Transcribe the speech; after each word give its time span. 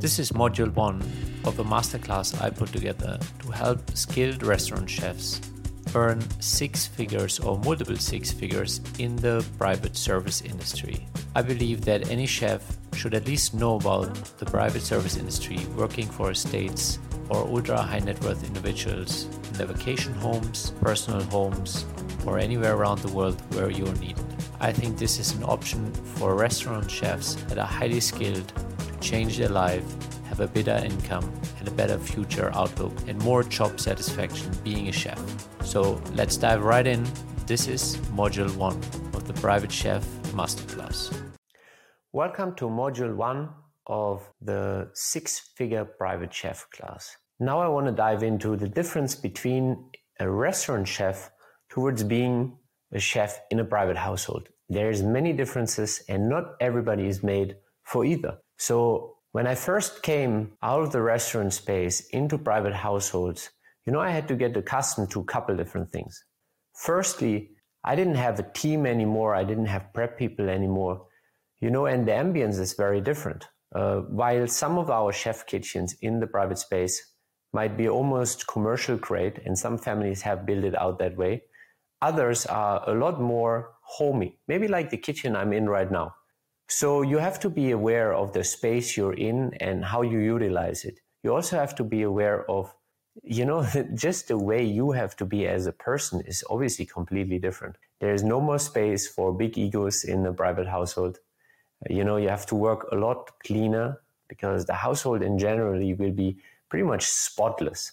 This 0.00 0.18
is 0.18 0.32
module 0.32 0.72
one 0.74 1.00
of 1.44 1.58
a 1.58 1.64
masterclass 1.64 2.40
I 2.40 2.50
put 2.50 2.72
together 2.72 3.18
to 3.40 3.50
help 3.50 3.96
skilled 3.96 4.42
restaurant 4.42 4.90
chefs 4.90 5.40
earn 5.94 6.20
six 6.40 6.86
figures 6.86 7.38
or 7.40 7.58
multiple 7.58 7.96
six 7.96 8.32
figures 8.32 8.80
in 8.98 9.16
the 9.16 9.44
private 9.58 9.96
service 9.96 10.40
industry. 10.40 11.06
I 11.34 11.42
believe 11.42 11.84
that 11.84 12.10
any 12.10 12.26
chef 12.26 12.78
should 12.94 13.14
at 13.14 13.26
least 13.26 13.54
know 13.54 13.76
about 13.76 14.14
the 14.38 14.46
private 14.46 14.82
service 14.82 15.16
industry 15.16 15.58
working 15.76 16.06
for 16.06 16.30
estates 16.30 16.98
or 17.28 17.46
ultra 17.46 17.80
high 17.80 18.00
net 18.00 18.22
worth 18.22 18.44
individuals 18.44 19.24
in 19.24 19.52
their 19.54 19.66
vacation 19.66 20.14
homes, 20.14 20.72
personal 20.80 21.22
homes, 21.24 21.84
or 22.26 22.38
anywhere 22.38 22.76
around 22.76 23.00
the 23.00 23.12
world 23.12 23.40
where 23.54 23.70
you're 23.70 23.94
needed. 23.96 24.24
I 24.60 24.72
think 24.72 24.96
this 24.96 25.18
is 25.18 25.32
an 25.32 25.42
option 25.44 25.92
for 25.92 26.34
restaurant 26.34 26.90
chefs 26.90 27.34
that 27.48 27.58
are 27.58 27.66
highly 27.66 28.00
skilled 28.00 28.52
change 29.02 29.36
their 29.36 29.48
life, 29.48 29.84
have 30.28 30.40
a 30.40 30.46
better 30.46 30.76
income, 30.84 31.30
and 31.58 31.66
a 31.66 31.72
better 31.72 31.98
future 31.98 32.50
outlook, 32.54 32.92
and 33.08 33.18
more 33.22 33.42
job 33.42 33.80
satisfaction 33.80 34.50
being 34.62 34.88
a 34.88 34.92
chef. 34.92 35.20
So 35.64 36.00
let's 36.14 36.36
dive 36.36 36.62
right 36.62 36.86
in. 36.86 37.06
This 37.46 37.66
is 37.66 37.96
Module 38.14 38.54
1 38.56 38.74
of 39.14 39.26
the 39.26 39.34
Private 39.34 39.72
Chef 39.72 40.04
Masterclass. 40.32 41.12
Welcome 42.12 42.54
to 42.56 42.66
Module 42.66 43.16
1 43.16 43.48
of 43.88 44.30
the 44.40 44.88
six 44.94 45.40
figure 45.56 45.84
private 45.84 46.32
chef 46.32 46.68
class. 46.70 47.16
Now 47.40 47.60
I 47.60 47.66
want 47.66 47.86
to 47.86 47.92
dive 47.92 48.22
into 48.22 48.56
the 48.56 48.68
difference 48.68 49.16
between 49.16 49.90
a 50.20 50.30
restaurant 50.30 50.86
chef 50.86 51.30
towards 51.68 52.04
being 52.04 52.56
a 52.92 53.00
chef 53.00 53.40
in 53.50 53.58
a 53.58 53.64
private 53.64 53.96
household. 53.96 54.48
There's 54.68 55.02
many 55.02 55.32
differences 55.32 56.04
and 56.08 56.28
not 56.28 56.54
everybody 56.60 57.08
is 57.08 57.22
made 57.22 57.56
for 57.82 58.04
either. 58.04 58.38
So 58.58 59.16
when 59.32 59.46
I 59.46 59.54
first 59.54 60.02
came 60.02 60.52
out 60.62 60.82
of 60.82 60.92
the 60.92 61.02
restaurant 61.02 61.52
space 61.52 62.06
into 62.10 62.38
private 62.38 62.74
households, 62.74 63.50
you 63.86 63.92
know, 63.92 64.00
I 64.00 64.10
had 64.10 64.28
to 64.28 64.36
get 64.36 64.56
accustomed 64.56 65.10
to 65.12 65.20
a 65.20 65.24
couple 65.24 65.56
different 65.56 65.90
things. 65.90 66.24
Firstly, 66.74 67.50
I 67.84 67.96
didn't 67.96 68.14
have 68.14 68.38
a 68.38 68.52
team 68.52 68.86
anymore. 68.86 69.34
I 69.34 69.44
didn't 69.44 69.66
have 69.66 69.92
prep 69.92 70.18
people 70.18 70.48
anymore. 70.48 71.06
You 71.60 71.70
know, 71.70 71.86
and 71.86 72.06
the 72.06 72.12
ambience 72.12 72.58
is 72.60 72.74
very 72.74 73.00
different. 73.00 73.46
Uh, 73.74 74.00
while 74.00 74.46
some 74.46 74.78
of 74.78 74.90
our 74.90 75.12
chef 75.12 75.46
kitchens 75.46 75.96
in 76.02 76.20
the 76.20 76.26
private 76.26 76.58
space 76.58 77.00
might 77.52 77.76
be 77.76 77.88
almost 77.88 78.46
commercial 78.46 78.96
grade, 78.96 79.40
and 79.44 79.58
some 79.58 79.78
families 79.78 80.22
have 80.22 80.46
built 80.46 80.64
it 80.64 80.78
out 80.78 80.98
that 80.98 81.16
way, 81.16 81.42
others 82.00 82.46
are 82.46 82.88
a 82.88 82.94
lot 82.94 83.20
more 83.20 83.72
homey, 83.82 84.38
maybe 84.48 84.68
like 84.68 84.90
the 84.90 84.96
kitchen 84.96 85.36
I'm 85.36 85.52
in 85.52 85.68
right 85.68 85.90
now. 85.90 86.14
So 86.68 87.02
you 87.02 87.18
have 87.18 87.38
to 87.40 87.50
be 87.50 87.70
aware 87.70 88.14
of 88.14 88.32
the 88.32 88.44
space 88.44 88.96
you're 88.96 89.14
in 89.14 89.52
and 89.60 89.84
how 89.84 90.02
you 90.02 90.18
utilize 90.18 90.84
it. 90.84 91.00
You 91.22 91.34
also 91.34 91.56
have 91.56 91.74
to 91.76 91.84
be 91.84 92.02
aware 92.02 92.50
of, 92.50 92.74
you 93.22 93.44
know, 93.44 93.66
just 93.94 94.28
the 94.28 94.38
way 94.38 94.64
you 94.64 94.92
have 94.92 95.16
to 95.16 95.24
be 95.24 95.46
as 95.46 95.66
a 95.66 95.72
person 95.72 96.22
is 96.26 96.42
obviously 96.48 96.86
completely 96.86 97.38
different. 97.38 97.76
There 98.00 98.14
is 98.14 98.24
no 98.24 98.40
more 98.40 98.58
space 98.58 99.06
for 99.06 99.32
big 99.32 99.58
egos 99.58 100.04
in 100.04 100.26
a 100.26 100.32
private 100.32 100.66
household. 100.66 101.18
Uh, 101.88 101.94
you 101.94 102.04
know, 102.04 102.16
you 102.16 102.28
have 102.28 102.46
to 102.46 102.54
work 102.54 102.88
a 102.90 102.96
lot 102.96 103.30
cleaner 103.44 104.00
because 104.28 104.64
the 104.64 104.74
household 104.74 105.22
in 105.22 105.38
general 105.38 105.78
will 105.96 106.10
be 106.10 106.38
pretty 106.68 106.84
much 106.84 107.04
spotless. 107.04 107.92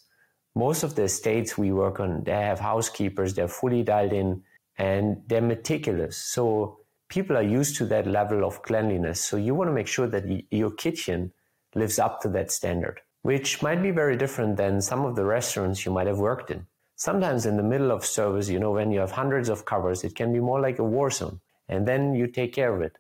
Most 0.55 0.83
of 0.83 0.95
the 0.95 1.03
estates 1.03 1.57
we 1.57 1.71
work 1.71 1.99
on, 1.99 2.23
they 2.23 2.31
have 2.31 2.59
housekeepers, 2.59 3.33
they're 3.33 3.47
fully 3.47 3.83
dialed 3.83 4.13
in 4.13 4.41
and 4.77 5.21
they're 5.27 5.41
meticulous. 5.41 6.17
So 6.17 6.78
people 7.09 7.35
are 7.35 7.43
used 7.43 7.75
to 7.77 7.85
that 7.87 8.07
level 8.07 8.45
of 8.45 8.61
cleanliness. 8.61 9.19
So 9.19 9.35
you 9.35 9.55
want 9.55 9.69
to 9.69 9.73
make 9.73 9.87
sure 9.87 10.07
that 10.07 10.25
y- 10.25 10.43
your 10.51 10.71
kitchen 10.71 11.33
lives 11.75 11.99
up 11.99 12.21
to 12.21 12.29
that 12.29 12.51
standard, 12.51 13.01
which 13.23 13.61
might 13.61 13.81
be 13.81 13.91
very 13.91 14.15
different 14.15 14.57
than 14.57 14.81
some 14.81 15.05
of 15.05 15.15
the 15.15 15.25
restaurants 15.25 15.85
you 15.85 15.91
might 15.91 16.07
have 16.07 16.19
worked 16.19 16.51
in. 16.51 16.65
Sometimes 16.95 17.45
in 17.45 17.57
the 17.57 17.63
middle 17.63 17.91
of 17.91 18.05
service, 18.05 18.49
you 18.49 18.59
know, 18.59 18.71
when 18.71 18.91
you 18.91 18.99
have 18.99 19.11
hundreds 19.11 19.49
of 19.49 19.65
covers, 19.65 20.03
it 20.03 20.15
can 20.15 20.31
be 20.33 20.39
more 20.39 20.59
like 20.59 20.79
a 20.79 20.83
war 20.83 21.09
zone. 21.09 21.39
And 21.67 21.87
then 21.87 22.13
you 22.13 22.27
take 22.27 22.53
care 22.53 22.75
of 22.75 22.81
it. 22.81 22.97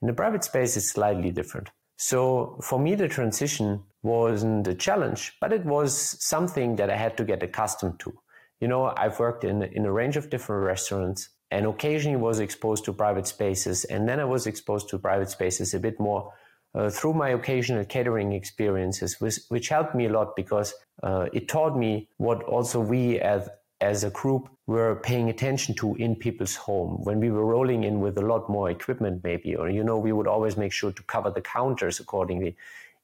In 0.00 0.08
the 0.08 0.14
private 0.14 0.44
space, 0.44 0.76
it's 0.76 0.90
slightly 0.90 1.30
different. 1.30 1.70
So 1.96 2.58
for 2.62 2.78
me, 2.78 2.94
the 2.94 3.08
transition 3.08 3.82
wasn't 4.02 4.66
a 4.66 4.74
challenge, 4.74 5.36
but 5.40 5.52
it 5.52 5.64
was 5.64 6.16
something 6.24 6.76
that 6.76 6.90
I 6.90 6.96
had 6.96 7.16
to 7.18 7.24
get 7.24 7.42
accustomed 7.42 8.00
to. 8.00 8.12
You 8.60 8.68
know, 8.68 8.94
I've 8.96 9.18
worked 9.18 9.44
in, 9.44 9.62
in 9.62 9.84
a 9.84 9.92
range 9.92 10.16
of 10.16 10.30
different 10.30 10.64
restaurants 10.64 11.28
and 11.50 11.66
occasionally 11.66 12.16
was 12.16 12.40
exposed 12.40 12.84
to 12.84 12.92
private 12.92 13.26
spaces. 13.26 13.84
And 13.84 14.08
then 14.08 14.20
I 14.20 14.24
was 14.24 14.46
exposed 14.46 14.88
to 14.90 14.98
private 14.98 15.30
spaces 15.30 15.74
a 15.74 15.80
bit 15.80 15.98
more 15.98 16.32
uh, 16.74 16.90
through 16.90 17.14
my 17.14 17.30
occasional 17.30 17.84
catering 17.84 18.32
experiences, 18.32 19.20
which, 19.20 19.38
which 19.48 19.68
helped 19.68 19.94
me 19.94 20.06
a 20.06 20.12
lot 20.12 20.36
because 20.36 20.72
uh, 21.02 21.26
it 21.32 21.48
taught 21.48 21.76
me 21.76 22.08
what 22.18 22.42
also 22.44 22.80
we 22.80 23.18
as, 23.18 23.48
as 23.80 24.04
a 24.04 24.10
group 24.10 24.48
were 24.66 24.96
paying 24.96 25.28
attention 25.28 25.74
to 25.74 25.96
in 25.96 26.14
people's 26.14 26.54
home 26.54 27.02
when 27.02 27.18
we 27.18 27.30
were 27.30 27.44
rolling 27.44 27.82
in 27.82 28.00
with 28.00 28.16
a 28.18 28.20
lot 28.20 28.48
more 28.48 28.70
equipment 28.70 29.20
maybe 29.24 29.56
or 29.56 29.68
you 29.68 29.82
know 29.82 29.98
we 29.98 30.12
would 30.12 30.28
always 30.28 30.56
make 30.56 30.70
sure 30.70 30.92
to 30.92 31.02
cover 31.04 31.30
the 31.30 31.40
counters 31.40 31.98
accordingly 31.98 32.54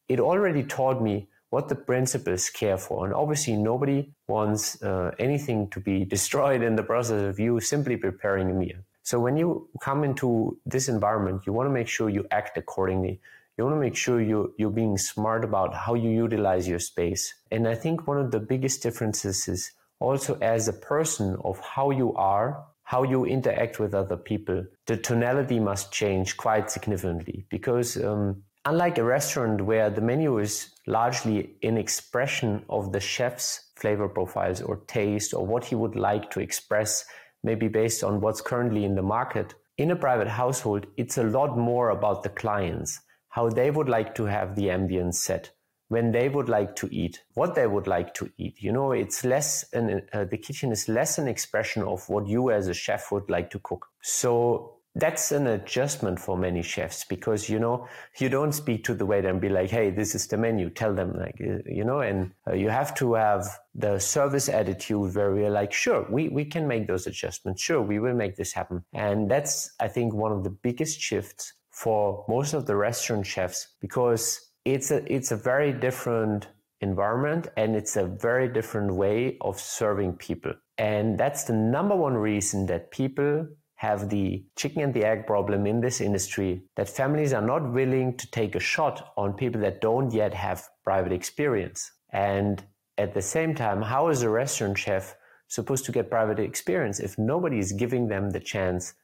it 0.09 0.21
already 0.21 0.63
taught 0.63 1.03
me 1.03 1.27
what 1.51 1.69
the 1.69 1.75
principals 1.75 2.51
care 2.51 2.77
for. 2.77 3.05
And 3.05 3.15
obviously 3.15 3.57
nobody 3.57 4.11
wants 4.29 4.83
uh, 4.83 5.13
anything 5.19 5.69
to 5.71 5.81
be 5.81 6.05
destroyed 6.17 6.63
in 6.63 6.77
the 6.77 6.83
process 6.83 7.23
of 7.23 7.39
you 7.39 7.61
simply 7.61 7.97
preparing 7.97 8.51
a 8.51 8.55
meal. 8.55 8.79
So 9.03 9.21
when 9.21 9.37
you 9.37 9.69
come 9.81 10.03
into 10.03 10.59
this 10.67 10.89
environment 10.89 11.43
you 11.47 11.53
want 11.53 11.69
to 11.69 11.73
make 11.73 11.89
sure 11.89 12.09
you 12.09 12.27
act 12.31 12.59
accordingly. 12.59 13.21
You 13.57 13.65
want 13.65 13.77
to 13.77 13.81
make 13.81 13.97
sure 13.97 14.21
you, 14.21 14.53
you're 14.59 14.71
being 14.71 14.99
smart 14.99 15.45
about 15.45 15.73
how 15.75 15.95
you 15.95 16.11
utilize 16.11 16.69
your 16.69 16.79
space. 16.79 17.33
And 17.51 17.67
i 17.67 17.75
think 17.75 18.07
one 18.07 18.19
of 18.19 18.31
the 18.31 18.41
biggest 18.41 18.83
differences 18.83 19.49
is 19.49 19.73
also 20.01 20.37
as 20.41 20.69
a 20.69 20.73
person 20.73 21.37
of 21.45 21.59
how 21.61 21.91
you 21.91 22.15
are, 22.15 22.65
how 22.83 23.03
you 23.03 23.25
interact 23.25 23.81
with 23.81 23.95
other 23.95 24.17
people, 24.17 24.65
the 24.87 24.97
tonality 24.97 25.59
must 25.59 25.93
change 25.93 26.37
quite 26.37 26.71
significantly 26.71 27.47
because 27.49 27.97
um, 28.05 28.43
unlike 28.67 28.99
a 28.99 29.05
restaurant 29.05 29.61
where 29.61 29.89
the 29.89 30.01
menu 30.01 30.39
is 30.39 30.71
largely 30.89 31.55
an 31.63 31.79
expression 31.79 32.65
of 32.69 32.93
the 32.93 32.99
chef's 32.99 33.61
flavor 33.77 34.09
profiles 34.09 34.61
or 34.61 34.79
taste 34.89 35.33
or 35.33 35.47
what 35.47 35.65
he 35.65 35.77
would 35.77 35.95
like 35.95 36.31
to 36.33 36.41
express, 36.41 37.05
maybe 37.45 37.69
based 37.69 38.03
on 38.03 38.21
what's 38.21 38.41
currently 38.41 38.85
in 38.85 38.97
the 38.97 39.03
market, 39.03 39.55
in 39.79 39.93
a 39.93 39.97
private 39.97 40.27
household, 40.27 40.85
it's 40.97 41.17
a 41.17 41.23
lot 41.23 41.57
more 41.57 41.91
about 41.91 42.25
the 42.25 42.29
clients, 42.29 43.01
how 43.29 43.49
they 43.49 43.71
would 43.71 43.89
like 43.89 44.17
to 44.17 44.25
have 44.25 44.57
the 44.57 44.65
ambience 44.65 45.15
set 45.15 45.53
when 45.89 46.11
they 46.11 46.29
would 46.29 46.49
like 46.49 46.75
to 46.75 46.89
eat, 46.93 47.23
what 47.35 47.55
they 47.55 47.69
would 47.69 47.87
like 47.87 48.13
to 48.15 48.29
eat. 48.37 48.61
You 48.61 48.73
know, 48.73 48.91
it's 48.91 49.25
less, 49.25 49.65
an, 49.73 50.03
uh, 50.13 50.25
the 50.25 50.39
kitchen 50.39 50.73
is 50.73 50.89
less 50.89 51.19
an 51.19 51.29
expression 51.29 51.85
of 51.85 52.09
what 52.09 52.27
you 52.27 52.51
as 52.51 52.67
a 52.67 52.75
chef 52.75 53.13
would 53.13 53.31
like 53.31 53.51
to 53.51 53.61
cook. 53.61 53.87
So 54.03 54.76
that's 54.99 55.31
an 55.31 55.47
adjustment 55.47 56.19
for 56.19 56.39
many 56.39 56.63
chefs 56.63 57.05
because, 57.05 57.51
you 57.51 57.59
know, 57.59 57.87
you 58.19 58.31
don't 58.31 58.53
speak 58.53 58.83
to 58.85 58.95
the 58.95 59.05
waiter 59.05 59.29
and 59.29 59.41
be 59.43 59.51
like, 59.51 59.69
hey, 59.69 59.91
this 59.91 60.15
is 60.15 60.27
the 60.27 60.39
menu. 60.39 60.71
Tell 60.71 60.95
them, 60.95 61.13
like, 61.19 61.39
uh, 61.41 61.59
you 61.67 61.85
know, 61.85 62.01
and 62.01 62.33
uh, 62.49 62.55
you 62.55 62.71
have 62.71 62.95
to 62.97 63.13
have 63.15 63.47
the 63.75 63.99
service 63.99 64.49
attitude 64.49 65.15
where 65.15 65.33
we're 65.33 65.51
like, 65.51 65.73
sure, 65.73 66.07
we, 66.11 66.31
we 66.31 66.47
can 66.47 66.67
make 66.67 66.87
those 66.87 67.07
adjustments. 67.07 67.63
Sure, 67.63 67.83
we 67.83 67.99
will 67.99 68.15
make 68.15 68.37
this 68.37 68.55
happen. 68.55 68.85
And 68.95 69.31
that's, 69.31 69.71
I 69.81 69.89
think, 69.89 70.15
one 70.15 70.33
of 70.33 70.45
the 70.45 70.51
biggest 70.51 70.99
shifts 70.99 71.53
for 71.71 72.25
most 72.27 72.55
of 72.55 72.65
the 72.65 72.75
restaurant 72.75 73.27
chefs 73.27 73.69
because 73.83 74.41
it's 74.65 74.91
a 74.91 75.13
it's 75.13 75.31
a 75.31 75.37
very 75.37 75.75
different 75.75 76.49
environment 76.81 77.49
and 77.59 77.77
it's 77.77 77.97
a 77.97 78.07
very 78.07 78.49
different 78.49 78.95
way 78.95 79.37
of 79.43 79.61
serving 79.61 80.15
people. 80.15 80.55
And 80.79 81.19
that's 81.19 81.45
the 81.45 81.53
number 81.53 81.95
one 81.95 82.15
reason 82.15 82.67
that 82.67 82.91
people 82.91 83.47
have 83.77 84.09
the 84.09 84.45
chicken 84.57 84.83
and 84.83 84.95
the 84.95 85.05
egg 85.05 85.27
problem 85.27 85.67
in 85.67 85.81
this 85.81 86.01
industry 86.01 86.63
that 86.77 86.89
families 86.89 87.33
are 87.33 87.47
not 87.47 87.73
willing 87.73 88.17
to 88.17 88.31
take 88.31 88.55
a 88.55 88.61
shot 88.61 89.13
on 89.17 89.35
people 89.35 89.61
that 89.61 89.81
don't 89.81 90.13
yet 90.13 90.35
have 90.35 90.69
private 90.83 91.13
experience. 91.13 91.93
And 92.11 92.65
at 92.97 93.15
the 93.15 93.23
same 93.23 93.55
time, 93.55 93.83
how 93.83 94.09
is 94.09 94.23
a 94.23 94.31
restaurant 94.31 94.79
chef 94.79 95.15
supposed 95.49 95.85
to 95.85 95.93
get 95.93 96.11
private 96.11 96.39
experience 96.39 97.01
if 97.01 97.19
nobody 97.19 97.59
is 97.59 97.73
giving 97.73 98.09
them 98.09 98.31
the 98.31 98.41
chance 98.41 98.95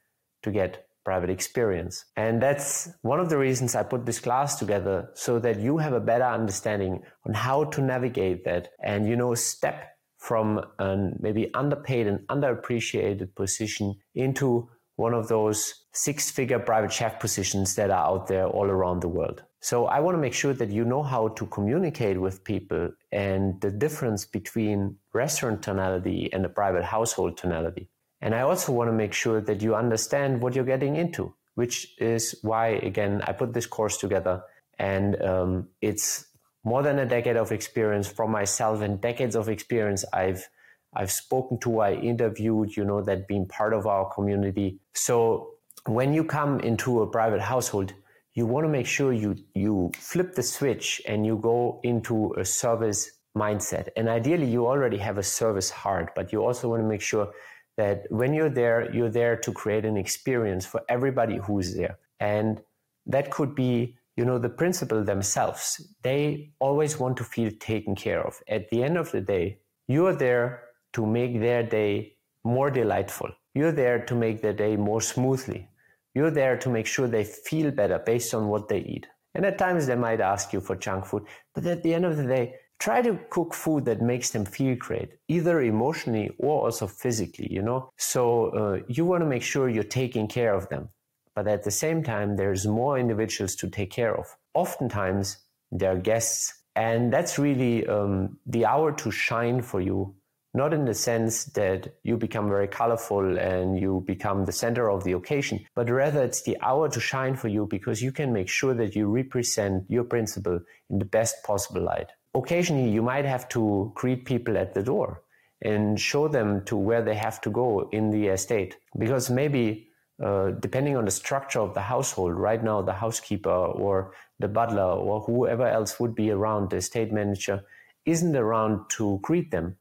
to 0.43 0.51
get 0.51 0.87
private 1.05 1.31
experience. 1.31 2.05
And 2.17 2.41
that's 2.41 2.89
one 3.03 3.21
of 3.21 3.29
the 3.29 3.39
reasons 3.39 3.75
I 3.75 3.83
put 3.83 4.07
this 4.07 4.21
class 4.21 4.59
together 4.59 5.11
so 5.15 5.39
that 5.41 5.61
you 5.61 5.79
have 5.79 5.93
a 5.93 6.01
better 6.01 6.25
understanding 6.25 7.03
on 7.27 7.35
how 7.35 7.65
to 7.65 7.83
navigate 7.83 8.45
that 8.45 8.69
and, 8.83 9.09
you 9.09 9.17
know, 9.17 9.35
step 9.35 9.92
from 10.23 10.65
an 10.79 11.19
maybe 11.19 11.53
underpaid 11.53 12.07
and 12.07 12.21
underappreciated 12.29 13.35
position 13.35 13.93
into 14.15 14.69
one 14.95 15.15
of 15.15 15.27
those 15.27 15.75
six 15.93 16.31
figure 16.31 16.61
private 16.61 16.93
chef 16.93 17.19
positions 17.19 17.75
that 17.75 17.91
are 17.91 18.07
out 18.07 18.29
there 18.29 18.47
all 18.47 18.67
around 18.67 19.01
the 19.01 19.09
world. 19.09 19.43
So 19.59 19.87
I 19.87 19.99
want 19.99 20.15
to 20.15 20.21
make 20.21 20.33
sure 20.33 20.55
that 20.55 20.71
you 20.71 20.85
know 20.85 21.03
how 21.03 21.29
to 21.39 21.47
communicate 21.47 22.21
with 22.21 22.45
people 22.45 22.91
and 23.11 23.61
the 23.61 23.73
difference 23.73 24.25
between 24.25 24.97
restaurant 25.13 25.61
tonality 25.61 26.33
and 26.33 26.47
a 26.47 26.49
private 26.49 26.85
household 26.85 27.37
tonality. 27.37 27.89
And 28.21 28.33
I 28.33 28.43
also 28.43 28.71
want 28.71 28.89
to 28.91 28.93
make 28.93 29.15
sure 29.15 29.41
that 29.41 29.61
you 29.61 29.75
understand 29.75 30.41
what 30.41 30.55
you're 30.55 30.65
getting 30.65 30.95
into, 30.95 31.35
which 31.57 31.97
is 31.99 32.37
why, 32.43 32.69
again, 32.69 33.23
I 33.27 33.33
put 33.33 33.55
this 33.55 33.67
course 33.67 33.97
together. 33.97 34.45
And 34.79 35.21
um, 35.21 35.69
it's 35.81 36.27
more 36.65 36.83
than 36.83 36.99
a 36.99 37.07
decade 37.07 37.37
of 37.37 37.53
experience 37.53 38.09
from 38.09 38.31
myself 38.31 38.81
and 38.81 39.01
decades 39.01 39.37
of 39.37 39.49
experience 39.49 40.05
I've 40.13 40.49
I've 40.95 41.11
spoken 41.11 41.59
to, 41.61 41.81
I 41.81 41.95
interviewed, 41.95 42.77
you 42.77 42.85
know, 42.85 43.01
that 43.03 43.27
being 43.27 43.47
part 43.47 43.73
of 43.73 43.87
our 43.87 44.13
community. 44.13 44.79
So 44.93 45.55
when 45.87 46.13
you 46.13 46.23
come 46.23 46.61
into 46.61 47.01
a 47.01 47.07
private 47.07 47.41
household, 47.41 47.95
you 48.35 48.45
want 48.47 48.65
to 48.65 48.69
make 48.69 48.87
sure 48.87 49.13
you 49.13 49.37
you 49.55 49.91
flip 49.97 50.35
the 50.35 50.43
switch 50.43 51.01
and 51.07 51.25
you 51.27 51.37
go 51.37 51.81
into 51.83 52.35
a 52.39 52.45
service 52.45 53.11
mindset. 53.37 53.89
And 53.97 54.09
ideally 54.09 54.47
you 54.47 54.67
already 54.67 54.99
have 54.99 55.19
a 55.19 55.23
service 55.23 55.71
heart, 55.71 56.15
but 56.15 56.33
you 56.33 56.45
also 56.45 56.69
want 56.69 56.83
to 56.83 56.89
make 56.89 57.01
sure 57.01 57.33
that 57.77 58.05
when 58.11 58.35
you're 58.35 58.51
there, 58.51 58.95
you're 58.95 59.11
there 59.11 59.37
to 59.37 59.53
create 59.53 59.85
an 59.85 59.97
experience 59.97 60.67
for 60.67 60.83
everybody 60.89 61.39
who's 61.39 61.75
there. 61.75 61.99
And 62.21 62.61
that 63.07 63.31
could 63.31 63.55
be, 63.55 63.97
you 64.17 64.25
know, 64.25 64.39
the 64.39 64.49
principal 64.49 65.03
themselves. 65.05 65.95
They 66.03 66.53
always 66.59 66.99
want 66.99 67.17
to 67.19 67.25
feel 67.25 67.51
taken 67.61 67.95
care 67.95 68.23
of. 68.27 68.35
At 68.49 68.69
the 68.71 68.83
end 68.83 68.99
of 68.99 69.11
the 69.11 69.21
day, 69.21 69.59
you're 69.89 70.15
there 70.15 70.65
to 70.93 71.07
make 71.07 71.41
their 71.41 71.63
day 71.63 72.17
more 72.45 72.71
delightful. 72.71 73.31
You're 73.55 73.73
there 73.73 74.05
to 74.05 74.15
make 74.15 74.43
their 74.43 74.53
day 74.53 74.77
more 74.77 75.01
smoothly. 75.01 75.69
You're 76.15 76.31
there 76.31 76.59
to 76.59 76.69
make 76.69 76.87
sure 76.87 77.09
they 77.09 77.25
feel 77.25 77.71
better 77.71 77.99
based 77.99 78.35
on 78.35 78.49
what 78.49 78.69
they 78.69 78.81
eat. 78.81 79.07
And 79.35 79.47
at 79.47 79.59
times 79.59 79.87
they 79.87 79.95
might 79.95 80.21
ask 80.21 80.53
you 80.53 80.61
for 80.61 80.77
junk 80.77 81.07
food, 81.07 81.25
but 81.55 81.65
at 81.67 81.83
the 81.83 81.95
end 81.95 82.05
of 82.05 82.17
the 82.19 82.27
day, 82.27 82.57
try 82.79 83.01
to 83.01 83.19
cook 83.31 83.55
food 83.55 83.85
that 83.87 84.03
makes 84.03 84.31
them 84.31 84.45
feel 84.45 84.77
great, 84.77 85.11
either 85.29 85.63
emotionally 85.63 86.31
or 86.39 86.65
also 86.65 86.87
physically, 86.87 87.49
you 87.51 87.63
know? 87.63 87.91
So 87.97 88.47
uh, 88.51 88.81
you 88.89 89.07
want 89.07 89.23
to 89.23 89.27
make 89.27 89.43
sure 89.43 89.69
you're 89.69 89.85
taking 89.85 90.29
care 90.29 90.55
of 90.55 90.69
them. 90.69 90.91
But 91.35 91.49
at 91.49 91.65
the 91.65 91.71
same 91.71 92.03
time, 92.03 92.37
there's 92.37 92.67
more 92.67 92.99
individuals 92.99 93.55
to 93.57 93.71
take 93.71 93.91
care 93.91 94.15
of. 94.17 94.27
Oftentimes, 94.55 95.39
they're 95.71 95.99
guests. 95.99 96.53
And 96.75 97.13
that's 97.13 97.39
really 97.39 97.87
um, 97.87 98.39
the 98.47 98.67
hour 98.67 98.93
to 98.93 99.11
shine 99.11 99.63
for 99.63 99.81
you 99.81 100.15
not 100.55 100.75
in 100.75 100.85
the 100.85 100.95
sense 100.95 101.45
that 101.45 101.95
you 102.03 102.17
become 102.17 102.49
very 102.49 102.69
colorful 102.69 103.39
and 103.39 103.79
you 103.79 104.05
become 104.07 104.45
the 104.45 104.53
center 104.53 104.91
of 104.91 105.03
the 105.05 105.13
occasion, 105.13 105.65
but 105.75 105.89
rather 105.89 106.23
it's 106.23 106.43
the 106.43 106.59
hour 106.61 106.89
to 106.91 107.01
shine 107.01 107.35
for 107.35 107.49
you 107.49 107.67
because 107.67 108.03
you 108.03 108.13
can 108.13 108.33
make 108.33 108.49
sure 108.49 108.75
that 108.75 108.95
you 108.95 109.09
represent 109.09 109.85
your 109.89 110.05
principal 110.05 110.61
in 110.91 110.99
the 110.99 111.05
best 111.05 111.43
possible 111.43 111.83
light. 111.83 112.09
Occasionally, 112.35 112.91
you 112.91 113.03
might 113.03 113.25
have 113.25 113.49
to 113.51 113.93
greet 113.95 114.25
people 114.25 114.59
at 114.59 114.75
the 114.75 114.83
door 114.83 115.23
and 115.63 115.99
show 115.99 116.29
them 116.29 116.65
to 116.65 116.77
where 116.77 117.03
they 117.03 117.15
have 117.15 117.41
to 117.41 117.51
go 117.51 117.89
in 117.93 118.11
the 118.11 118.27
estate 118.27 118.77
because 118.99 119.31
maybe 119.31 119.89
uh, 120.23 120.51
depending 120.61 120.97
on 120.97 121.05
the 121.05 121.11
structure 121.11 121.61
of 121.61 121.75
the 121.75 121.81
household 121.81 122.35
right 122.35 122.63
now 122.63 122.81
the 122.81 122.93
housekeeper 122.93 123.51
or 123.51 124.13
the 124.39 124.49
butler 124.49 124.83
or 124.83 125.21
whoever 125.21 125.67
else 125.67 125.99
would 125.99 126.15
be 126.15 126.31
around 126.31 126.71
the 126.71 126.77
estate 126.77 127.13
manager 127.13 127.63
isn't 128.07 128.37
around 128.37 128.81
to 128.89 129.19
greet 129.23 129.51
them 129.51 129.77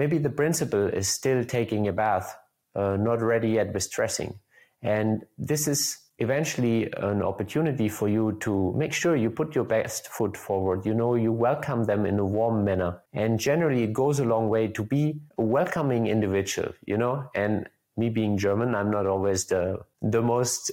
maybe 0.00 0.18
the 0.18 0.30
principal 0.30 0.86
is 0.88 1.08
still 1.08 1.44
taking 1.44 1.86
a 1.86 1.92
bath, 1.92 2.34
uh, 2.74 2.96
not 2.96 3.20
ready 3.20 3.50
yet 3.50 3.74
with 3.74 3.90
dressing. 3.90 4.38
And 4.82 5.24
this 5.36 5.68
is 5.68 5.98
eventually 6.18 6.90
an 6.96 7.22
opportunity 7.22 7.88
for 7.88 8.08
you 8.08 8.38
to 8.40 8.72
make 8.76 8.94
sure 8.94 9.14
you 9.14 9.30
put 9.30 9.54
your 9.54 9.64
best 9.64 10.08
foot 10.08 10.36
forward. 10.36 10.86
You 10.86 10.94
know, 10.94 11.16
you 11.16 11.32
welcome 11.32 11.84
them 11.84 12.06
in 12.06 12.18
a 12.18 12.24
warm 12.24 12.64
manner. 12.64 13.02
And 13.12 13.38
generally, 13.38 13.82
it 13.82 13.92
goes 13.92 14.20
a 14.20 14.24
long 14.24 14.48
way 14.48 14.68
to 14.68 14.82
be 14.82 15.20
a 15.36 15.42
welcoming 15.42 16.06
individual, 16.06 16.72
you 16.86 16.96
know, 16.96 17.28
and 17.34 17.68
me 18.00 18.08
being 18.08 18.38
German, 18.38 18.74
I'm 18.74 18.90
not 18.90 19.06
always 19.06 19.44
the, 19.44 19.64
the 20.02 20.22
most 20.22 20.72